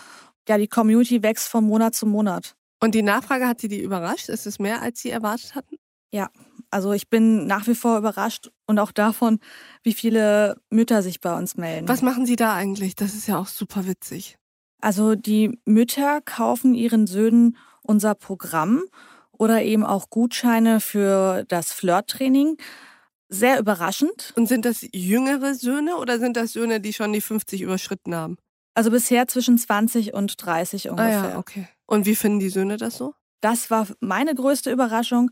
Ja, 0.50 0.58
die 0.58 0.68
Community 0.68 1.22
wächst 1.22 1.48
von 1.48 1.66
Monat 1.66 1.94
zu 1.94 2.08
Monat. 2.08 2.56
Und 2.82 2.96
die 2.96 3.04
Nachfrage 3.04 3.48
hat 3.48 3.62
Sie 3.62 3.68
die 3.68 3.82
überrascht? 3.82 4.30
Ist 4.30 4.48
es 4.48 4.58
mehr, 4.58 4.82
als 4.82 5.02
Sie 5.02 5.12
erwartet 5.12 5.54
hatten? 5.54 5.76
Ja, 6.12 6.30
also 6.72 6.94
ich 6.94 7.10
bin 7.10 7.46
nach 7.46 7.68
wie 7.68 7.76
vor 7.76 8.00
überrascht 8.00 8.50
und 8.66 8.80
auch 8.80 8.92
davon, 8.92 9.40
wie 9.84 9.94
viele 9.94 10.60
Mütter 10.72 11.04
sich 11.04 11.22
bei 11.22 11.38
uns 11.38 11.58
melden. 11.58 11.88
Was 11.88 12.02
machen 12.02 12.26
Sie 12.26 12.36
da 12.36 12.56
eigentlich? 12.56 12.96
Das 12.96 13.14
ist 13.14 13.28
ja 13.28 13.38
auch 13.38 13.48
super 13.48 13.86
witzig. 13.86 14.38
Also 14.82 15.14
die 15.14 15.60
Mütter 15.66 16.22
kaufen 16.22 16.74
ihren 16.74 17.06
Söhnen 17.06 17.58
unser 17.84 18.16
Programm 18.16 18.84
oder 19.38 19.62
eben 19.64 19.86
auch 19.86 20.10
Gutscheine 20.10 20.80
für 20.80 21.44
das 21.48 21.72
Flirttraining. 21.72 22.58
Sehr 23.30 23.60
überraschend. 23.60 24.34
Und 24.36 24.48
sind 24.48 24.66
das 24.66 24.88
jüngere 24.94 25.54
Söhne 25.54 25.98
oder 25.98 26.20
sind 26.20 26.38
das 26.38 26.54
Söhne, 26.54 26.80
die 26.80 26.94
schon 26.94 27.12
die 27.12 27.22
50 27.22 27.62
überschritten 27.62 28.16
haben? 28.16 28.38
Also 28.74 28.92
bisher 28.92 29.28
zwischen 29.28 29.58
20 29.58 30.14
und 30.14 30.46
30 30.46 30.90
ungefähr. 30.90 31.24
Ah 31.24 31.30
ja, 31.30 31.38
okay. 31.38 31.68
Und 31.88 32.06
wie 32.06 32.16
finden 32.16 32.40
die 32.40 32.50
Söhne 32.50 32.78
das 32.78 32.98
so? 32.98 33.14
Das 33.42 33.70
war 33.70 33.88
meine 34.00 34.34
größte 34.34 34.72
Überraschung. 34.72 35.32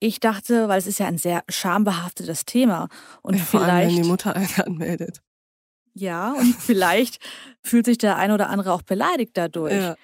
Ich 0.00 0.20
dachte, 0.20 0.68
weil 0.68 0.78
es 0.78 0.86
ist 0.86 0.98
ja 0.98 1.06
ein 1.06 1.18
sehr 1.18 1.42
schambehaftetes 1.48 2.44
Thema 2.44 2.88
und 3.22 3.34
ja, 3.34 3.42
vor 3.42 3.60
vielleicht 3.60 3.74
allem, 3.74 3.88
wenn 3.88 4.02
die 4.02 4.08
Mutter 4.08 4.36
einen 4.36 4.54
anmeldet. 4.64 5.22
Ja, 5.94 6.32
und 6.32 6.54
vielleicht 6.54 7.18
fühlt 7.62 7.86
sich 7.86 7.98
der 7.98 8.16
ein 8.16 8.30
oder 8.30 8.48
andere 8.48 8.72
auch 8.72 8.82
beleidigt 8.82 9.32
dadurch. 9.36 9.74
Ja. 9.74 9.96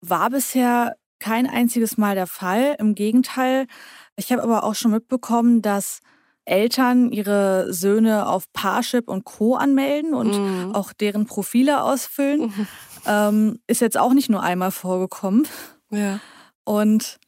War 0.00 0.30
bisher 0.30 0.96
kein 1.24 1.48
einziges 1.48 1.96
Mal 1.96 2.14
der 2.14 2.26
Fall. 2.26 2.76
Im 2.78 2.94
Gegenteil, 2.94 3.66
ich 4.14 4.30
habe 4.30 4.42
aber 4.42 4.62
auch 4.62 4.74
schon 4.74 4.90
mitbekommen, 4.90 5.62
dass 5.62 6.00
Eltern 6.44 7.12
ihre 7.12 7.72
Söhne 7.72 8.28
auf 8.28 8.52
Parship 8.52 9.08
und 9.08 9.24
Co. 9.24 9.54
anmelden 9.54 10.12
und 10.12 10.36
mhm. 10.36 10.74
auch 10.74 10.92
deren 10.92 11.24
Profile 11.24 11.82
ausfüllen. 11.82 12.42
Mhm. 12.42 12.66
Ähm, 13.06 13.58
ist 13.66 13.80
jetzt 13.80 13.96
auch 13.96 14.12
nicht 14.12 14.28
nur 14.28 14.42
einmal 14.42 14.70
vorgekommen. 14.70 15.48
Ja. 15.88 16.20
Und 16.64 17.18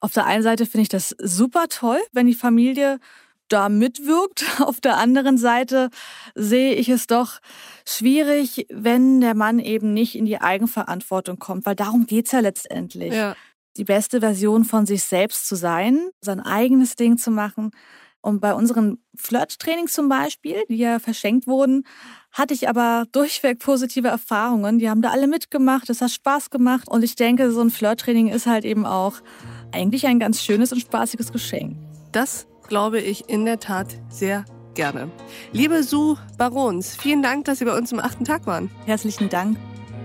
auf 0.00 0.12
der 0.12 0.26
einen 0.26 0.42
Seite 0.42 0.66
finde 0.66 0.82
ich 0.82 0.88
das 0.88 1.14
super 1.22 1.66
toll, 1.68 2.00
wenn 2.10 2.26
die 2.26 2.34
Familie 2.34 2.98
da 3.54 3.68
mitwirkt. 3.68 4.44
Auf 4.60 4.80
der 4.80 4.98
anderen 4.98 5.38
Seite 5.38 5.90
sehe 6.34 6.74
ich 6.74 6.88
es 6.88 7.06
doch 7.06 7.38
schwierig, 7.86 8.66
wenn 8.70 9.20
der 9.20 9.34
Mann 9.34 9.58
eben 9.58 9.94
nicht 9.94 10.16
in 10.16 10.26
die 10.26 10.40
Eigenverantwortung 10.40 11.38
kommt, 11.38 11.64
weil 11.64 11.76
darum 11.76 12.06
geht 12.06 12.26
es 12.26 12.32
ja 12.32 12.40
letztendlich. 12.40 13.14
Ja. 13.14 13.36
Die 13.76 13.84
beste 13.84 14.20
Version 14.20 14.64
von 14.64 14.86
sich 14.86 15.04
selbst 15.04 15.48
zu 15.48 15.56
sein, 15.56 16.10
sein 16.20 16.40
eigenes 16.40 16.96
Ding 16.96 17.16
zu 17.16 17.30
machen. 17.30 17.70
Und 18.20 18.40
bei 18.40 18.54
unseren 18.54 18.98
Flirt-Trainings 19.16 19.92
zum 19.92 20.08
Beispiel, 20.08 20.62
die 20.68 20.76
ja 20.76 20.98
verschenkt 20.98 21.46
wurden, 21.46 21.84
hatte 22.32 22.54
ich 22.54 22.68
aber 22.68 23.04
durchweg 23.12 23.58
positive 23.58 24.08
Erfahrungen. 24.08 24.78
Die 24.78 24.88
haben 24.88 25.02
da 25.02 25.10
alle 25.10 25.26
mitgemacht, 25.26 25.90
es 25.90 26.00
hat 26.00 26.10
Spaß 26.10 26.50
gemacht. 26.50 26.88
Und 26.88 27.04
ich 27.04 27.16
denke, 27.16 27.50
so 27.50 27.60
ein 27.60 27.70
Flirt-Training 27.70 28.28
ist 28.28 28.46
halt 28.46 28.64
eben 28.64 28.86
auch 28.86 29.16
eigentlich 29.72 30.06
ein 30.06 30.18
ganz 30.18 30.42
schönes 30.42 30.72
und 30.72 30.80
spaßiges 30.80 31.32
Geschenk. 31.32 31.76
Das 32.12 32.46
glaube 32.68 33.00
ich 33.00 33.28
in 33.28 33.44
der 33.44 33.60
Tat 33.60 33.98
sehr 34.08 34.44
gerne. 34.74 35.10
Liebe 35.52 35.82
Sue 35.82 36.16
Barons, 36.36 36.96
vielen 36.96 37.22
Dank, 37.22 37.44
dass 37.44 37.58
Sie 37.58 37.64
bei 37.64 37.76
uns 37.76 37.92
im 37.92 38.00
achten 38.00 38.24
Tag 38.24 38.46
waren. 38.46 38.70
Herzlichen 38.86 39.28
Dank. 39.28 39.56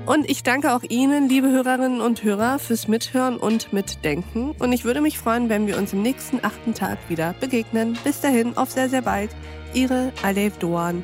Und 0.05 0.29
ich 0.29 0.43
danke 0.43 0.73
auch 0.73 0.81
Ihnen, 0.81 1.29
liebe 1.29 1.49
Hörerinnen 1.49 2.01
und 2.01 2.23
Hörer, 2.23 2.57
fürs 2.57 2.87
Mithören 2.87 3.37
und 3.37 3.73
Mitdenken. 3.73 4.55
Und 4.57 4.73
ich 4.73 4.83
würde 4.83 5.01
mich 5.01 5.19
freuen, 5.19 5.49
wenn 5.49 5.67
wir 5.67 5.77
uns 5.77 5.93
im 5.93 6.01
nächsten 6.01 6.43
achten 6.43 6.73
Tag 6.73 6.97
wieder 7.09 7.35
begegnen. 7.39 7.97
Bis 8.03 8.21
dahin, 8.21 8.57
auf 8.57 8.71
sehr, 8.71 8.89
sehr 8.89 9.03
bald. 9.03 9.29
Ihre 9.73 10.11
Alev 10.23 10.57
Doan. 10.57 11.03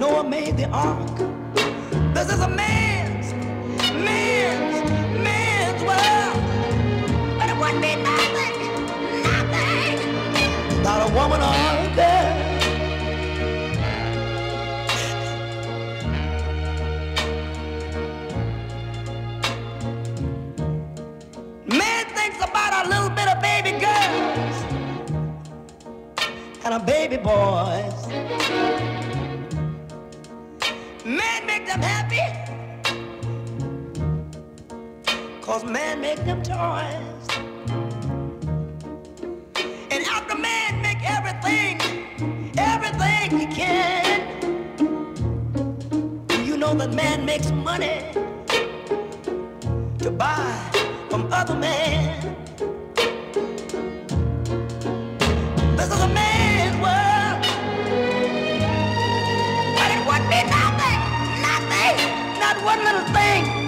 Noah 0.00 0.24
made 0.24 0.56
the 0.56 0.66
ark. 0.70 1.16
This 2.14 2.32
is 2.32 2.40
a 2.40 2.48
man's, 2.48 2.89
and 26.72 26.86
baby 26.86 27.16
boys. 27.16 28.06
Man 31.04 31.46
make 31.46 31.66
them 31.66 31.80
happy. 31.82 32.20
Cause 35.40 35.64
man 35.64 36.00
make 36.00 36.24
them 36.24 36.42
toys. 36.42 37.26
And 39.90 40.04
after 40.06 40.36
man 40.36 40.80
make 40.80 41.02
everything, 41.02 41.80
everything 42.56 43.38
he 43.40 43.46
can. 43.46 44.20
You 46.44 46.56
know 46.56 46.74
that 46.74 46.92
man 46.92 47.24
makes 47.24 47.50
money 47.50 48.12
to 49.98 50.10
buy 50.10 50.70
from 51.08 51.32
other 51.32 51.56
men. 51.56 52.36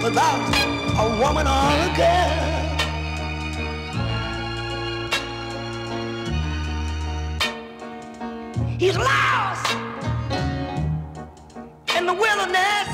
Without 0.03 0.43
a 0.99 1.07
woman 1.21 1.47
or 1.47 1.71
a 1.79 1.91
girl. 1.95 2.53
He's 8.77 8.97
lost 8.97 9.77
in 11.95 12.05
the 12.05 12.13
wilderness. 12.13 12.89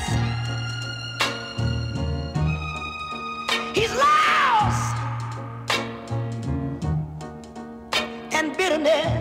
He's 3.74 3.92
lost 3.96 4.96
and 8.30 8.56
bitterness. 8.56 9.19